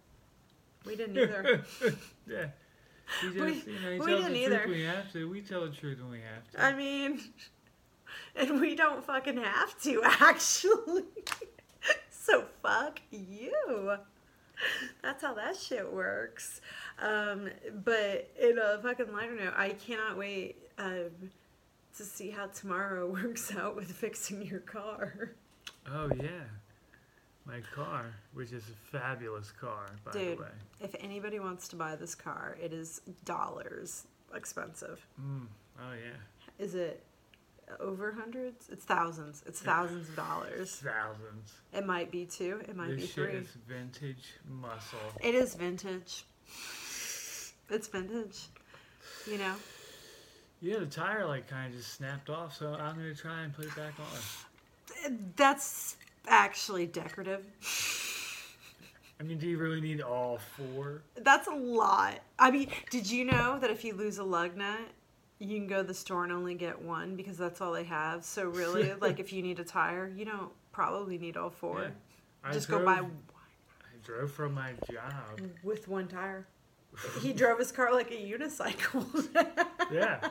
We 0.87 0.97
didn't 0.97 1.19
either. 1.19 1.65
yeah. 2.27 2.47
He 3.21 3.27
just, 3.33 3.37
We- 3.37 3.73
you 3.73 3.81
know, 3.81 3.91
he 3.93 3.99
we 4.01 4.07
tells 4.07 4.21
didn't 4.23 4.33
the 4.35 4.45
either. 4.45 4.57
truth 4.59 4.69
when 4.69 4.77
we 4.79 4.85
have 4.85 5.13
to. 5.13 5.31
We 5.31 5.41
tell 5.41 5.61
the 5.63 5.71
truth 5.77 5.99
when 6.01 6.11
we 6.11 6.21
have 6.21 6.51
to. 6.53 6.63
I 6.65 6.75
mean, 6.75 7.21
and 8.37 8.61
we 8.61 8.75
don't 8.75 9.05
fucking 9.05 9.37
have 9.39 9.81
to 9.83 10.03
actually. 10.21 11.05
so 12.11 12.45
fuck 12.63 13.01
you. 13.11 13.97
That's 15.03 15.23
how 15.23 15.35
that 15.35 15.57
shit 15.57 15.93
works. 15.93 16.61
Um, 17.01 17.49
but 17.85 18.29
in 18.41 18.59
a 18.59 18.79
fucking 18.83 19.13
lighter 19.13 19.37
note, 19.37 19.55
I 19.57 19.71
cannot 19.71 20.19
wait 20.19 20.57
um, 20.79 21.11
to 21.97 22.05
see 22.05 22.31
how 22.31 22.47
tomorrow 22.47 23.07
works 23.09 23.55
out 23.55 23.77
with 23.77 23.91
fixing 23.93 24.43
your 24.43 24.61
car. 24.61 25.31
oh, 25.91 26.11
yeah. 26.21 26.29
My 27.49 27.61
car, 27.75 28.05
which 28.35 28.53
is 28.53 28.63
a 28.69 28.99
fabulous 28.99 29.51
car, 29.51 29.87
by 30.05 30.13
Dude. 30.13 30.37
the 30.37 30.43
way. 30.43 30.49
If 30.81 30.95
anybody 31.01 31.41
wants 31.41 31.67
to 31.69 31.77
buy 31.77 31.97
this 31.97 32.15
car, 32.15 32.59
it 32.63 32.75
is 32.75 33.01
dollars 33.25 34.05
expensive. 34.35 35.05
Mm, 35.19 35.47
oh, 35.81 35.93
yeah. 35.93 36.63
Is 36.65 36.75
it 36.75 37.03
over 37.81 38.13
hundreds? 38.13 38.69
It's 38.71 38.85
thousands. 38.85 39.43
It's 39.47 39.61
thousands 39.61 40.11
of 40.11 40.17
dollars. 40.17 40.77
Thousands. 40.85 41.53
It 41.73 41.87
might 41.87 42.11
be 42.11 42.27
two. 42.27 42.61
It 42.69 42.77
might 42.77 42.89
this 42.89 43.01
be 43.01 43.07
shit 43.07 43.15
three. 43.15 43.33
is 43.33 43.49
vintage 43.67 44.35
muscle. 44.47 44.99
It 45.23 45.35
is 45.35 45.55
vintage. 45.55 46.25
It's 47.71 47.89
vintage. 47.89 48.47
You 49.27 49.39
know? 49.39 49.55
Yeah, 50.61 50.81
the 50.81 50.87
tire 50.87 51.27
like 51.27 51.49
kind 51.49 51.73
of 51.73 51.79
just 51.79 51.95
snapped 51.95 52.31
off, 52.31 52.57
so 52.57 52.75
I'm 52.75 52.97
gonna 52.97 53.15
try 53.15 53.43
and 53.43 53.55
put 53.55 53.67
it 53.67 53.77
back 53.77 53.95
on. 53.99 55.19
That's 55.37 55.97
actually 56.29 56.87
decorative. 56.87 57.45
I 59.21 59.25
mean, 59.25 59.39
do 59.39 59.49
you 59.49 59.59
really 59.59 59.81
need 59.81 60.01
all 60.01 60.39
four? 60.57 61.03
That's 61.17 61.49
a 61.49 61.55
lot. 61.55 62.21
I 62.39 62.51
mean, 62.51 62.69
did 62.91 63.11
you 63.11 63.25
know 63.25 63.59
that 63.59 63.71
if 63.71 63.85
you 63.85 63.95
lose 63.95 64.19
a 64.19 64.25
lug 64.25 64.57
nut, 64.57 64.81
you 65.41 65.59
can 65.59 65.67
go 65.67 65.79
to 65.79 65.83
the 65.89 65.95
store 65.95 66.25
and 66.25 66.33
only 66.33 66.55
get 66.55 66.81
one 66.81 67.17
because 67.17 67.37
that's 67.37 67.61
all 67.61 67.73
they 67.73 67.85
have? 67.85 68.25
So 68.25 68.45
really, 68.49 68.93
like 69.01 69.19
if 69.19 69.33
you 69.33 69.43
need 69.43 69.59
a 69.59 69.65
tire, 69.65 70.09
you 70.15 70.25
don't 70.25 70.53
probably 70.73 71.19
need 71.19 71.37
all 71.37 71.51
four. 71.51 71.83
Yeah. 72.45 72.53
Just 72.53 72.69
drove, 72.69 72.83
go 72.83 72.87
buy 72.87 73.01
I 73.01 73.97
drove 74.05 74.31
from 74.31 74.55
my 74.55 74.73
job. 74.91 75.41
with 75.65 75.89
one 75.89 76.07
tire. 76.07 76.47
He 77.21 77.33
drove 77.33 77.59
his 77.59 77.73
car 77.73 77.93
like 77.93 78.11
a 78.11 78.15
unicycle. 78.15 79.05
Yeah. 79.91 80.29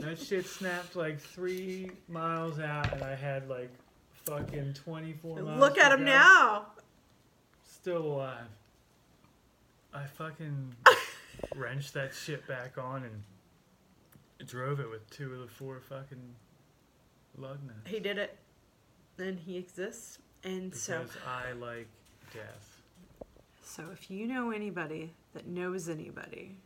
That 0.00 0.18
shit 0.18 0.46
snapped 0.46 0.96
like 0.96 1.20
three 1.20 1.90
miles 2.08 2.58
out, 2.58 2.92
and 2.92 3.02
I 3.02 3.14
had 3.14 3.48
like 3.48 3.70
fucking 4.24 4.74
24 4.74 5.42
miles. 5.42 5.60
Look 5.60 5.78
at 5.78 5.92
him 5.92 6.00
go. 6.00 6.04
now. 6.04 6.66
Still 7.68 8.02
alive. 8.02 8.48
I 9.94 10.04
fucking 10.06 10.74
wrenched 11.56 11.94
that 11.94 12.14
shit 12.14 12.46
back 12.46 12.76
on 12.78 13.04
and 13.04 14.48
drove 14.48 14.80
it 14.80 14.90
with 14.90 15.08
two 15.10 15.32
of 15.32 15.40
the 15.40 15.46
four 15.46 15.80
fucking 15.80 16.34
lug 17.38 17.58
nuts. 17.66 17.78
He 17.86 18.00
did 18.00 18.18
it. 18.18 18.36
And 19.18 19.38
he 19.38 19.56
exists. 19.56 20.18
And 20.44 20.74
so 20.74 21.00
Because 21.00 21.16
I 21.26 21.52
like 21.52 21.88
death. 22.34 22.82
So 23.62 23.84
if 23.92 24.10
you 24.10 24.26
know 24.26 24.50
anybody 24.50 25.12
that 25.34 25.46
knows 25.46 25.88
anybody 25.88 26.56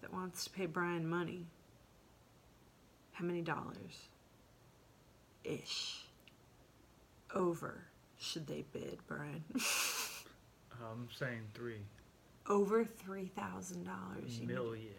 that 0.00 0.12
wants 0.12 0.44
to 0.44 0.50
pay 0.50 0.66
Brian 0.66 1.08
money, 1.08 1.46
how 3.14 3.24
many 3.24 3.40
dollars 3.42 4.08
ish 5.44 6.04
over 7.34 7.82
should 8.18 8.46
they 8.46 8.64
bid, 8.72 8.98
Brian? 9.06 9.42
I'm 10.82 11.08
saying 11.16 11.42
three 11.54 11.80
over 12.48 12.84
three 12.84 13.30
thousand 13.36 13.84
dollars. 13.84 14.40
million. 14.44 14.92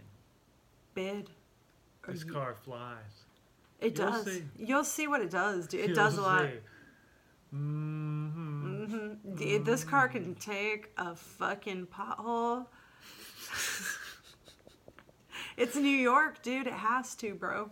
bid. 0.93 1.29
This 2.07 2.23
you- 2.25 2.31
car 2.33 2.55
flies. 2.63 2.97
it 3.79 3.97
you'll 3.97 4.11
does. 4.11 4.25
see. 4.25 4.43
You'll 4.57 4.83
see 4.83 5.07
what 5.07 5.21
it 5.21 5.29
does, 5.31 5.67
dude. 5.67 5.81
It 5.81 5.87
You'll 5.87 5.95
does 5.95 6.17
a 6.17 6.21
lot. 6.21 6.49
Mm-hmm. 7.53 8.83
Mm-hmm. 8.85 9.35
Dude, 9.35 9.65
this 9.65 9.83
car 9.83 10.07
can 10.09 10.35
take 10.35 10.91
a 10.97 11.15
fucking 11.15 11.87
pothole 11.87 12.65
It's 15.57 15.75
New 15.75 15.87
York, 15.87 16.41
dude. 16.41 16.67
It 16.67 16.73
has 16.73 17.15
to, 17.15 17.33
bro. 17.33 17.69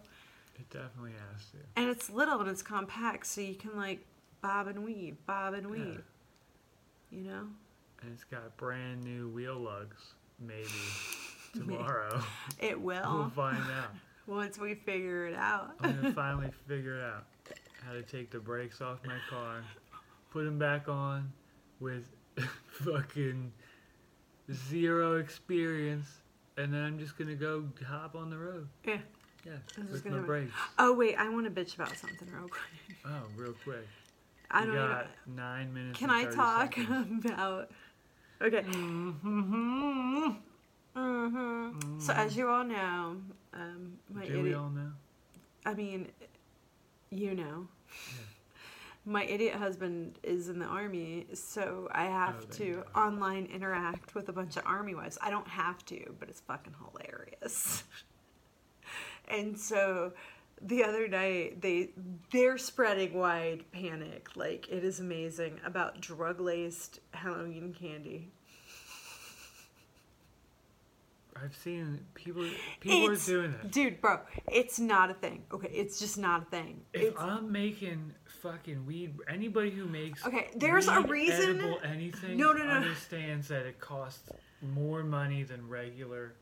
It 0.71 0.77
definitely 0.77 1.11
has 1.31 1.45
to. 1.51 1.57
And 1.75 1.89
it's 1.89 2.09
little 2.09 2.39
and 2.39 2.49
it's 2.49 2.61
compact, 2.61 3.27
so 3.27 3.41
you 3.41 3.55
can 3.55 3.75
like 3.75 4.05
bob 4.41 4.67
and 4.67 4.83
weave, 4.83 5.17
bob 5.25 5.53
and 5.53 5.69
weave. 5.69 6.03
You 7.11 7.23
know? 7.23 7.47
And 8.01 8.11
it's 8.13 8.23
got 8.23 8.55
brand 8.57 9.03
new 9.03 9.29
wheel 9.29 9.57
lugs, 9.57 10.13
maybe 10.39 10.67
tomorrow. 11.53 12.21
It 12.59 12.79
will. 12.79 13.13
we'll 13.13 13.29
find 13.29 13.57
out. 13.57 13.91
once 14.27 14.57
we 14.57 14.75
figure 14.75 15.27
it 15.27 15.35
out. 15.35 15.71
I'm 15.81 15.95
gonna 15.95 16.13
finally 16.13 16.49
figure 16.67 17.01
out 17.01 17.25
how 17.85 17.93
to 17.93 18.01
take 18.01 18.31
the 18.31 18.39
brakes 18.39 18.81
off 18.81 18.99
my 19.05 19.17
car, 19.29 19.63
put 20.31 20.45
them 20.45 20.57
back 20.57 20.87
on 20.87 21.31
with 21.79 22.05
fucking 22.71 23.51
zero 24.69 25.17
experience, 25.17 26.07
and 26.57 26.73
then 26.73 26.83
I'm 26.83 26.99
just 26.99 27.17
gonna 27.17 27.35
go 27.35 27.65
hop 27.85 28.15
on 28.15 28.29
the 28.29 28.37
road. 28.37 28.67
Yeah. 28.85 28.97
Yeah, 29.45 29.53
just 29.75 29.91
with 29.91 30.03
gonna- 30.05 30.21
brakes. 30.21 30.53
Oh 30.79 30.93
wait, 30.93 31.15
I 31.15 31.29
want 31.29 31.45
to 31.45 31.51
bitch 31.51 31.75
about 31.75 31.95
something 31.97 32.27
real 32.31 32.47
quick. 32.47 32.97
Oh, 33.05 33.23
real 33.35 33.53
quick. 33.65 33.85
I 34.49 34.65
don't 34.65 34.75
know. 34.75 34.87
got 34.87 35.07
nine 35.27 35.73
minutes. 35.73 35.99
Can 35.99 36.09
and 36.09 36.17
I 36.19 36.23
30 36.25 36.35
talk 36.35 36.75
seconds. 36.75 37.25
about? 37.25 37.71
Okay. 38.41 38.61
Mm-hmm. 38.61 40.29
hmm 40.95 41.99
So 41.99 42.13
as 42.13 42.37
you 42.37 42.47
all 42.47 42.63
know, 42.63 43.17
um, 43.53 43.93
my 44.13 44.25
Do 44.25 44.33
we 44.35 44.39
idiot. 44.41 44.55
all 44.57 44.69
know? 44.69 44.91
I 45.65 45.73
mean, 45.73 46.07
you 47.09 47.35
know. 47.35 47.67
My 49.05 49.25
idiot 49.25 49.55
husband 49.55 50.17
is 50.23 50.47
in 50.47 50.59
the 50.59 50.65
army, 50.65 51.25
so 51.33 51.89
I 51.91 52.05
have 52.05 52.35
Oh, 52.37 52.45
there 52.57 52.67
you 52.67 52.73
to 52.75 52.83
go. 52.93 52.99
online 53.01 53.47
interact 53.47 54.15
with 54.15 54.29
a 54.29 54.31
bunch 54.33 54.55
of 54.55 54.63
army 54.65 54.95
wives. 54.95 55.17
I 55.21 55.29
don't 55.29 55.47
have 55.47 55.83
to, 55.87 56.15
but 56.19 56.29
it's 56.29 56.39
fucking 56.41 56.73
hilarious. 56.79 57.83
and 59.29 59.57
so 59.57 60.13
the 60.61 60.83
other 60.83 61.07
night 61.07 61.61
they 61.61 61.89
they're 62.31 62.57
spreading 62.57 63.13
wide 63.13 63.63
panic 63.71 64.29
like 64.35 64.67
it 64.69 64.83
is 64.83 64.99
amazing 64.99 65.59
about 65.65 65.99
drug 66.01 66.39
laced 66.39 66.99
Halloween 67.11 67.73
candy. 67.77 68.31
I've 71.35 71.55
seen 71.55 71.99
people. 72.13 72.47
People 72.79 73.05
It's- 73.05 73.27
are 73.27 73.31
doing 73.31 73.51
that. 73.53 73.71
Dude, 73.71 73.99
bro, 73.99 74.19
it's 74.51 74.79
not 74.79 75.09
a 75.09 75.13
thing. 75.15 75.43
Okay, 75.51 75.67
it's 75.69 75.99
just 75.99 76.17
not 76.17 76.43
a 76.43 76.45
thing. 76.45 76.85
If 76.93 77.01
It's 77.01 77.19
I'm 77.19 77.51
making 77.51 78.13
fucking 78.41 78.85
weed, 78.85 79.15
anybody 79.27 79.71
who 79.71 79.85
makes 79.85 80.25
Okay, 80.25 80.51
there's 80.55 80.87
a 80.87 81.01
reason- 81.01 81.59
edible 81.59 81.79
anything 81.83 82.37
No, 82.37 82.53
no, 82.53 82.63
no. 82.63 82.69
understands 82.69 83.47
that 83.47 83.65
it 83.65 83.79
costs 83.79 84.29
more 84.61 85.03
money 85.03 85.43
than 85.43 85.67
regular 85.67 86.35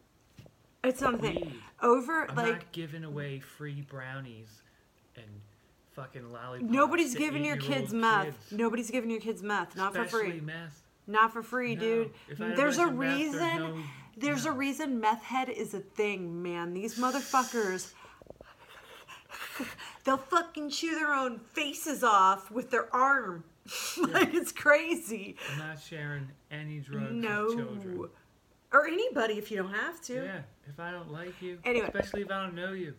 it's 0.84 1.02
not 1.02 1.16
a 1.16 1.18
thing. 1.18 1.36
weed. 1.36 1.54
Over 1.82 2.30
I'm 2.30 2.36
like 2.36 2.52
not 2.54 2.72
giving 2.72 3.04
away 3.04 3.40
free 3.40 3.82
brownies 3.82 4.62
and 5.16 5.26
fucking 5.94 6.32
lollipops. 6.32 6.72
Nobody's 6.72 7.16
giving 7.16 7.44
your 7.46 7.58
kids 7.58 7.94
meth. 7.94 8.26
kids, 8.26 8.52
Nobody's 8.52 8.92
giving 8.92 9.10
your 9.10 9.20
kids 9.22 9.42
meth. 9.44 9.76
Not 9.76 9.94
for 9.96 10.06
free. 10.06 10.40
meth. 10.42 10.82
Not 11.08 11.34
for 11.34 11.44
free, 11.44 11.76
No. 11.76 11.82
dude. 11.82 12.12
There's 12.38 12.78
a 12.78 12.88
of 12.88 12.96
meth, 12.96 13.10
there's 13.10 13.34
reason. 13.34 13.60
no- 13.60 13.84
There's 14.18 14.46
a 14.46 14.52
reason 14.52 15.00
meth 15.00 15.24
head 15.24 15.50
is 15.50 15.74
a 15.74 15.80
thing, 15.80 16.42
man. 16.44 16.74
These 16.74 17.00
motherfuckers. 17.00 17.94
They'll 20.04 20.18
fucking 20.18 20.72
chew 20.72 20.96
their 20.96 21.14
own 21.14 21.40
faces 21.54 22.04
off 22.04 22.50
with 22.52 22.72
their 22.72 22.94
arm. 22.96 23.44
like 24.10 24.34
it's 24.34 24.52
crazy. 24.52 25.36
I'm 25.54 25.60
not 25.60 25.80
sharing 25.80 26.28
any 26.50 26.80
drugs 26.80 27.04
with 27.06 27.12
No. 27.14 27.48
children. 27.56 28.10
Or 28.74 28.88
anybody 28.88 29.34
if 29.34 29.52
you 29.52 29.58
don't 29.58 29.74
have 29.74 30.02
to. 30.02 30.14
Yeah, 30.14 30.42
if 30.68 30.80
I 30.80 30.92
don't 30.92 31.12
like 31.12 31.42
you, 31.42 31.60
Anyway. 31.66 31.86
especially 31.86 32.22
if 32.22 32.32
I 32.32 32.44
don't 32.44 32.56
know 32.56 32.72
you, 32.72 32.94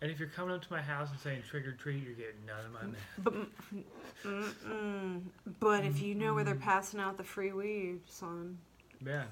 and 0.00 0.10
if 0.10 0.18
you're 0.18 0.28
coming 0.28 0.54
up 0.54 0.62
to 0.62 0.72
my 0.72 0.82
house 0.82 1.10
and 1.10 1.18
saying 1.20 1.42
trick 1.48 1.66
or 1.66 1.72
treat, 1.72 2.02
you're 2.04 2.14
getting 2.14 2.44
none 2.46 2.64
of 2.64 2.72
my 2.72 2.80
mm, 2.80 2.92
meth. 2.92 3.52
But, 4.24 4.64
mm-mm. 4.64 5.22
but 5.60 5.84
if 5.84 6.00
you 6.00 6.14
know 6.14 6.34
where 6.34 6.44
they're 6.44 6.54
passing 6.54 7.00
out 7.00 7.16
the 7.16 7.24
free 7.24 7.52
weed, 7.52 8.00
son. 8.06 8.58
Yeah. 9.04 9.24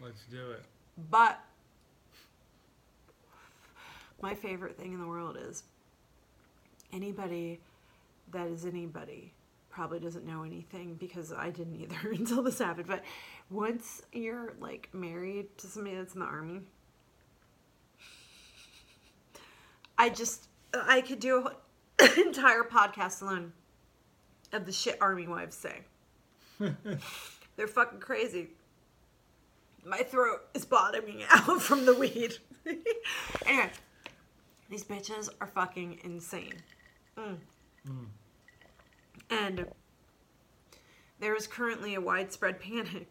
Let's 0.00 0.22
do 0.30 0.52
it. 0.52 0.62
But 1.10 1.40
my 4.20 4.34
favorite 4.34 4.76
thing 4.76 4.92
in 4.92 5.00
the 5.00 5.06
world 5.06 5.36
is 5.40 5.64
anybody 6.92 7.60
that 8.32 8.48
is 8.48 8.64
anybody 8.64 9.32
probably 9.78 10.00
doesn't 10.00 10.26
know 10.26 10.42
anything 10.42 10.96
because 10.98 11.32
I 11.32 11.50
didn't 11.50 11.76
either 11.76 12.10
until 12.10 12.42
this 12.42 12.58
happened. 12.58 12.88
But 12.88 13.04
once 13.48 14.02
you're 14.12 14.54
like 14.58 14.88
married 14.92 15.56
to 15.58 15.68
somebody 15.68 15.94
that's 15.94 16.14
in 16.14 16.20
the 16.20 16.26
army, 16.26 16.62
I 19.96 20.08
just 20.08 20.48
I 20.74 21.00
could 21.00 21.20
do 21.20 21.48
an 22.00 22.10
entire 22.26 22.64
podcast 22.64 23.22
alone 23.22 23.52
of 24.52 24.66
the 24.66 24.72
shit 24.72 24.98
army 25.00 25.28
wives 25.28 25.54
say. 25.54 25.82
They're 27.56 27.68
fucking 27.68 28.00
crazy. 28.00 28.48
My 29.84 29.98
throat 29.98 30.40
is 30.54 30.64
bottoming 30.64 31.22
out 31.30 31.62
from 31.62 31.86
the 31.86 31.94
weed. 31.94 32.36
anyway, 33.46 33.70
these 34.68 34.82
bitches 34.82 35.28
are 35.40 35.46
fucking 35.46 36.00
insane. 36.02 36.56
Mm. 37.16 37.36
And 39.30 39.66
there 41.20 41.34
is 41.34 41.46
currently 41.46 41.94
a 41.94 42.00
widespread 42.00 42.60
panic 42.60 43.08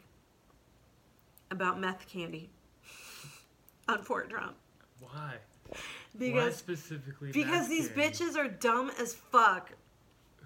about 1.51 1.79
meth 1.79 2.07
candy 2.07 2.49
on 3.87 4.01
Fort 4.03 4.29
Drum. 4.29 4.53
Why? 4.99 5.35
Why 5.69 5.77
Because 6.17 6.55
specifically? 6.55 7.31
because 7.31 7.67
these 7.67 7.89
candy? 7.89 8.01
bitches 8.17 8.37
are 8.37 8.47
dumb 8.47 8.91
as 8.99 9.13
fuck. 9.13 9.71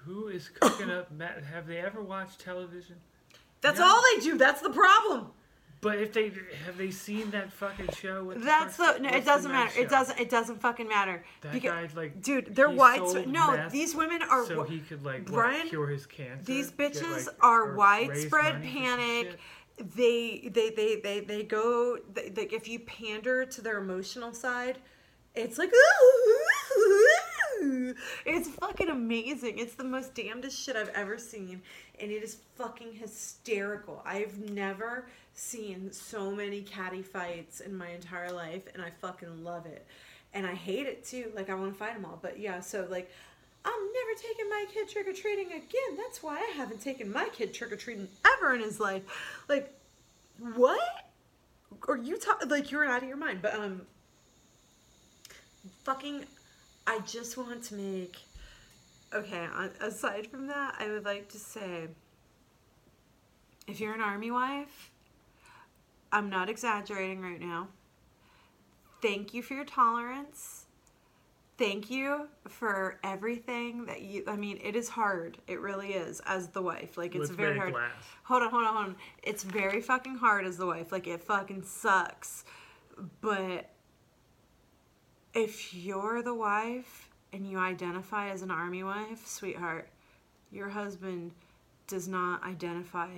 Who 0.06 0.28
is 0.28 0.50
cooking 0.50 0.90
up 0.90 1.12
meth? 1.12 1.44
Have 1.46 1.68
they 1.68 1.78
ever 1.78 2.02
watched 2.02 2.40
television? 2.40 2.96
That's 3.62 3.80
Yeah. 3.80 3.86
all 3.86 4.02
they 4.16 4.22
do. 4.24 4.38
That's 4.38 4.62
the 4.62 4.72
problem. 4.72 5.32
But 5.82 5.98
if 5.98 6.14
they 6.14 6.32
have 6.66 6.78
they 6.78 6.92
seen 6.92 7.32
that 7.32 7.52
fucking 7.52 7.90
show? 8.00 8.24
What 8.24 8.40
the 8.40 8.46
That's 8.46 8.76
fuck- 8.76 8.98
the 8.98 9.04
no, 9.04 9.10
it 9.10 9.26
doesn't 9.26 9.52
matter. 9.52 9.80
It 9.80 9.90
doesn't 9.90 10.20
it 10.20 10.30
doesn't 10.30 10.62
fucking 10.62 10.88
matter. 10.88 11.24
That 11.42 11.54
Becau- 11.54 11.64
guy's 11.64 11.96
like, 11.96 12.22
dude, 12.22 12.56
they're 12.56 12.70
he 12.70 12.76
widespread. 12.76 13.28
No, 13.28 13.68
these 13.72 13.96
women 13.96 14.22
are 14.22 14.46
so 14.46 14.62
he 14.62 14.80
could 14.80 15.04
like 15.04 15.24
what, 15.24 15.34
Brian, 15.34 15.68
cure 15.68 15.88
his 15.88 16.06
cancer. 16.06 16.46
These 16.46 16.70
get, 16.70 16.94
bitches 16.94 17.26
like, 17.26 17.36
are 17.44 17.74
widespread 17.76 18.54
money 18.60 18.68
for 18.68 18.74
some 18.74 18.84
panic. 18.84 19.40
They, 19.96 20.52
they, 20.54 20.70
they, 20.70 20.98
they, 20.98 21.20
they 21.22 21.42
go. 21.42 21.98
They, 22.14 22.32
if 22.52 22.68
you 22.68 22.78
pander 22.80 23.46
to 23.46 23.62
their 23.62 23.80
emotional 23.80 24.32
side, 24.34 24.78
it's 25.34 25.58
like, 25.58 25.72
it's 28.26 28.50
fucking 28.50 28.90
amazing. 28.90 29.60
It's 29.60 29.76
the 29.76 29.84
most 29.84 30.16
damnedest 30.16 30.60
shit 30.60 30.76
I've 30.76 30.90
ever 30.90 31.18
seen, 31.18 31.62
and 32.00 32.12
it 32.12 32.24
is 32.24 32.38
fucking 32.56 32.94
hysterical. 32.94 34.02
I've 34.06 34.38
never 34.50 35.06
seen 35.34 35.92
so 35.92 36.32
many 36.32 36.62
catty 36.62 37.02
fights 37.02 37.60
in 37.60 37.76
my 37.76 37.90
entire 37.90 38.32
life, 38.32 38.64
and 38.74 38.82
I 38.82 38.90
fucking 39.02 39.44
love 39.44 39.66
it. 39.66 39.86
And 40.34 40.46
I 40.46 40.54
hate 40.54 40.88
it 40.88 41.06
too. 41.06 41.32
Like 41.36 41.50
I 41.50 41.56
want 41.56 41.74
to 41.74 41.78
fight 41.78 41.94
them 41.94 42.06
all, 42.06 42.20
but 42.22 42.40
yeah. 42.40 42.60
So 42.62 42.88
like, 42.90 43.12
I'm 43.64 43.74
never 43.74 44.22
taking 44.22 44.50
my 44.50 44.66
kid 44.74 44.90
trick 44.90 45.08
or 45.08 45.14
treating 45.14 45.48
again. 45.48 45.98
That's 45.98 46.24
why 46.24 46.38
I 46.38 46.52
haven't 46.56 46.82
taken 46.82 47.12
my 47.12 47.28
kid 47.32 47.54
trick 47.54 47.72
or 47.72 47.76
treating 47.76 48.08
ever 48.38 48.56
in 48.56 48.62
his 48.62 48.80
life. 48.80 49.04
Like, 49.48 49.74
what? 50.56 50.80
Or 51.88 51.98
you 51.98 52.18
talk 52.18 52.44
like 52.50 52.72
you're 52.72 52.86
out 52.86 53.04
of 53.04 53.08
your 53.08 53.18
mind? 53.18 53.42
But 53.42 53.56
um, 53.56 53.84
fucking, 55.84 56.26
I 56.92 57.00
just 57.00 57.38
want 57.38 57.64
to 57.66 57.76
make. 57.76 58.18
Okay, 59.14 59.46
on- 59.54 59.72
aside 59.80 60.28
from 60.28 60.48
that, 60.48 60.76
I 60.78 60.90
would 60.90 61.06
like 61.06 61.30
to 61.30 61.40
say, 61.40 61.88
if 63.66 63.80
you're 63.80 63.94
an 63.94 64.02
army 64.02 64.30
wife, 64.30 64.92
I'm 66.12 66.30
not 66.30 66.50
exaggerating 66.50 67.22
right 67.22 67.40
now. 67.40 67.70
Thank 69.02 69.34
you 69.34 69.42
for 69.42 69.54
your 69.54 69.66
tolerance 69.66 70.66
thank 71.58 71.92
you 71.92 72.28
for 72.48 72.98
everything 73.04 73.86
that 73.86 74.02
you 74.02 74.24
i 74.26 74.36
mean 74.36 74.58
it 74.64 74.76
is 74.76 74.90
hard 74.90 75.38
it 75.48 75.60
really 75.60 75.90
is 75.90 76.20
as 76.26 76.48
the 76.48 76.62
wife 76.62 76.98
like 76.98 77.14
it's 77.14 77.30
Let's 77.30 77.32
very 77.34 77.56
hard 77.56 77.74
glass. 77.74 77.92
hold 78.24 78.42
on 78.42 78.50
hold 78.50 78.66
on 78.66 78.74
hold 78.74 78.86
on 78.88 78.96
it's 79.22 79.44
very 79.44 79.80
fucking 79.80 80.16
hard 80.16 80.46
as 80.46 80.58
the 80.58 80.66
wife 80.66 80.92
like 80.92 81.06
it 81.06 81.22
fucking 81.22 81.62
sucks 81.62 82.46
but 83.20 83.70
if 85.34 85.74
you're 85.74 86.22
the 86.22 86.34
wife 86.34 87.10
and 87.32 87.50
you 87.50 87.58
identify 87.58 88.30
as 88.30 88.42
an 88.42 88.52
army 88.52 88.84
wife 88.84 89.26
sweetheart 89.26 89.88
your 90.52 90.70
husband 90.70 91.32
does 91.88 92.08
not 92.08 92.44
identify 92.44 93.10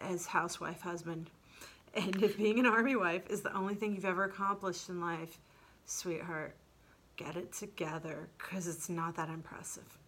as 0.00 0.26
housewife 0.26 0.80
husband 0.80 1.28
and 1.94 2.22
if 2.22 2.36
being 2.36 2.58
an 2.58 2.66
army 2.66 2.94
wife 2.94 3.28
is 3.28 3.40
the 3.40 3.54
only 3.54 3.74
thing 3.74 3.94
you've 3.94 4.04
ever 4.04 4.24
accomplished 4.24 4.88
in 4.88 5.00
life 5.00 5.38
sweetheart 5.86 6.54
get 7.16 7.36
it 7.36 7.52
together 7.52 8.28
because 8.38 8.66
it's 8.68 8.88
not 8.88 9.16
that 9.16 9.28
impressive. 9.28 9.98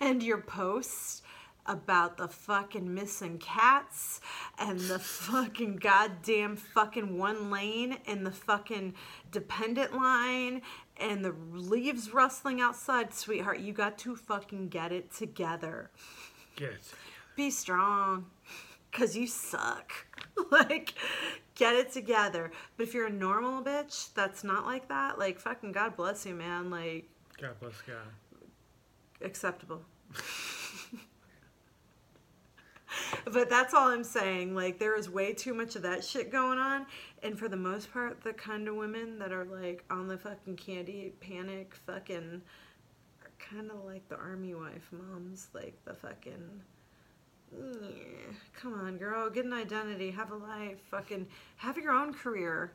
and 0.00 0.22
your 0.22 0.38
posts 0.38 1.22
about 1.66 2.16
the 2.16 2.28
fucking 2.28 2.92
missing 2.92 3.38
cats 3.38 4.20
and 4.58 4.78
the 4.80 4.98
fucking 4.98 5.76
goddamn 5.76 6.56
fucking 6.56 7.18
one 7.18 7.50
lane 7.50 7.98
and 8.06 8.26
the 8.26 8.30
fucking 8.30 8.94
dependent 9.30 9.94
line 9.94 10.62
and 10.96 11.24
the 11.24 11.34
leaves 11.52 12.12
rustling 12.12 12.60
outside, 12.60 13.12
sweetheart. 13.14 13.60
You 13.60 13.72
got 13.72 13.98
to 13.98 14.16
fucking 14.16 14.68
get 14.68 14.92
it 14.92 15.12
together. 15.12 15.90
Get 16.56 16.70
it. 16.70 16.94
Be 17.36 17.50
strong. 17.50 18.26
Cause 18.92 19.16
you 19.16 19.26
suck. 19.26 19.92
like, 20.50 20.94
get 21.54 21.76
it 21.76 21.92
together. 21.92 22.50
But 22.76 22.88
if 22.88 22.94
you're 22.94 23.06
a 23.06 23.12
normal 23.12 23.62
bitch 23.62 24.12
that's 24.14 24.42
not 24.42 24.66
like 24.66 24.88
that, 24.88 25.18
like 25.18 25.38
fucking 25.38 25.72
God 25.72 25.96
bless 25.96 26.26
you, 26.26 26.34
man. 26.34 26.70
Like, 26.70 27.08
God 27.40 27.58
bless 27.60 27.80
God. 27.82 27.96
acceptable. 29.22 29.82
but 33.24 33.48
that's 33.50 33.74
all 33.74 33.88
I'm 33.88 34.04
saying. 34.04 34.54
Like, 34.54 34.78
there 34.78 34.96
is 34.96 35.10
way 35.10 35.32
too 35.32 35.54
much 35.54 35.76
of 35.76 35.82
that 35.82 36.04
shit 36.04 36.30
going 36.30 36.58
on. 36.58 36.86
And 37.22 37.38
for 37.38 37.48
the 37.48 37.56
most 37.56 37.92
part, 37.92 38.22
the 38.22 38.32
kind 38.32 38.68
of 38.68 38.76
women 38.76 39.18
that 39.18 39.32
are 39.32 39.44
like 39.44 39.84
on 39.90 40.08
the 40.08 40.18
fucking 40.18 40.56
candy 40.56 41.12
panic 41.20 41.74
fucking 41.86 42.42
are 43.22 43.30
kind 43.38 43.70
of 43.70 43.84
like 43.84 44.08
the 44.08 44.16
army 44.16 44.54
wife 44.54 44.88
moms. 44.92 45.48
Like, 45.52 45.74
the 45.84 45.94
fucking. 45.94 46.62
Yeah, 47.52 48.32
come 48.54 48.74
on, 48.74 48.96
girl. 48.96 49.28
Get 49.28 49.44
an 49.44 49.52
identity. 49.52 50.10
Have 50.12 50.30
a 50.30 50.36
life. 50.36 50.78
Fucking 50.90 51.26
have 51.56 51.76
your 51.76 51.92
own 51.92 52.14
career. 52.14 52.72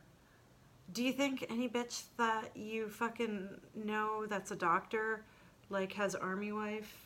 Do 0.94 1.04
you 1.04 1.14
think 1.14 1.46
any 1.50 1.68
bitch 1.68 2.04
that 2.18 2.56
you 2.56 2.90
fucking 2.90 3.50
know 3.74 4.26
that's 4.28 4.52
a 4.52 4.56
doctor, 4.56 5.24
like, 5.70 5.94
has 5.94 6.14
army 6.14 6.52
wife? 6.52 7.05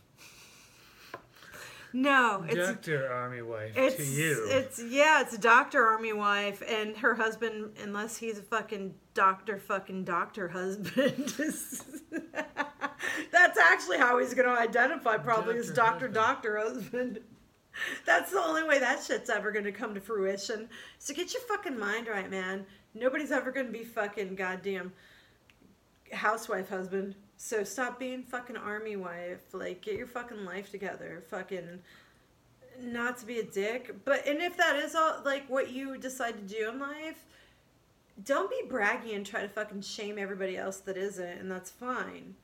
No, 1.93 2.45
it's 2.47 2.55
Doctor 2.55 3.11
Army 3.11 3.41
wife 3.41 3.71
it's 3.75 3.95
to 3.95 4.03
you. 4.03 4.47
it's 4.49 4.83
yeah, 4.83 5.21
it's 5.21 5.33
a 5.33 5.37
doctor 5.39 5.83
army 5.83 6.13
wife 6.13 6.61
and 6.67 6.95
her 6.97 7.15
husband, 7.15 7.71
unless 7.81 8.17
he's 8.17 8.37
a 8.37 8.43
fucking 8.43 8.93
doctor, 9.13 9.57
fucking 9.57 10.03
doctor 10.03 10.47
husband. 10.49 11.33
That's 13.31 13.57
actually 13.57 13.97
how 13.97 14.19
he's 14.19 14.33
gonna 14.33 14.49
identify, 14.49 15.17
probably 15.17 15.57
as 15.57 15.71
Doctor 15.71 16.07
doctor 16.07 16.57
husband. 16.57 16.83
doctor 16.83 16.99
husband. 16.99 17.19
That's 18.05 18.31
the 18.31 18.39
only 18.39 18.63
way 18.63 18.79
that 18.79 19.03
shit's 19.03 19.29
ever 19.29 19.51
gonna 19.51 19.71
come 19.71 19.93
to 19.95 20.01
fruition. 20.01 20.69
So 20.99 21.13
get 21.13 21.33
your 21.33 21.41
fucking 21.43 21.77
mind 21.79 22.07
right, 22.07 22.29
man. 22.29 22.65
Nobody's 22.93 23.31
ever 23.31 23.51
gonna 23.51 23.71
be 23.71 23.83
fucking 23.83 24.35
goddamn 24.35 24.93
housewife 26.11 26.69
husband. 26.69 27.15
So 27.41 27.63
stop 27.63 27.97
being 27.97 28.21
fucking 28.21 28.57
army 28.57 28.97
wife. 28.97 29.53
Like 29.53 29.81
get 29.81 29.95
your 29.95 30.07
fucking 30.07 30.43
life 30.43 30.69
together. 30.71 31.23
Fucking 31.29 31.79
not 32.81 33.17
to 33.19 33.25
be 33.25 33.39
a 33.39 33.43
dick, 33.43 33.95
but 34.03 34.27
and 34.27 34.41
if 34.41 34.57
that 34.57 34.75
is 34.75 34.93
all 34.93 35.21
like 35.23 35.49
what 35.49 35.71
you 35.71 35.97
decide 35.97 36.35
to 36.35 36.55
do 36.55 36.69
in 36.69 36.79
life, 36.79 37.23
don't 38.25 38.49
be 38.49 38.61
braggy 38.67 39.15
and 39.15 39.25
try 39.25 39.41
to 39.41 39.47
fucking 39.47 39.81
shame 39.81 40.17
everybody 40.19 40.57
else 40.57 40.77
that 40.81 40.97
isn't, 40.97 41.39
and 41.39 41.49
that's 41.49 41.71
fine. 41.71 42.35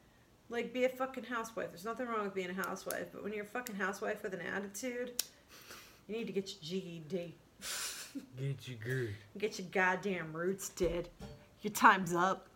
Like 0.49 0.71
be 0.71 0.85
a 0.85 0.89
fucking 0.89 1.25
housewife. 1.25 1.71
There's 1.71 1.85
nothing 1.85 2.07
wrong 2.07 2.23
with 2.23 2.33
being 2.33 2.49
a 2.49 2.53
housewife, 2.53 3.07
but 3.11 3.21
when 3.21 3.33
you're 3.33 3.43
a 3.43 3.47
fucking 3.47 3.75
housewife 3.75 4.23
with 4.23 4.33
an 4.33 4.41
attitude, 4.41 5.21
you 6.07 6.15
need 6.15 6.27
to 6.27 6.33
get 6.33 6.49
your 6.61 6.81
GED. 6.81 7.35
Get 8.39 8.67
you 8.67 8.75
good. 8.81 9.15
Get 9.37 9.59
your 9.59 9.67
goddamn 9.73 10.31
roots 10.31 10.69
did. 10.69 11.09
Your 11.63 11.73
time's 11.73 12.13
up. 12.13 12.47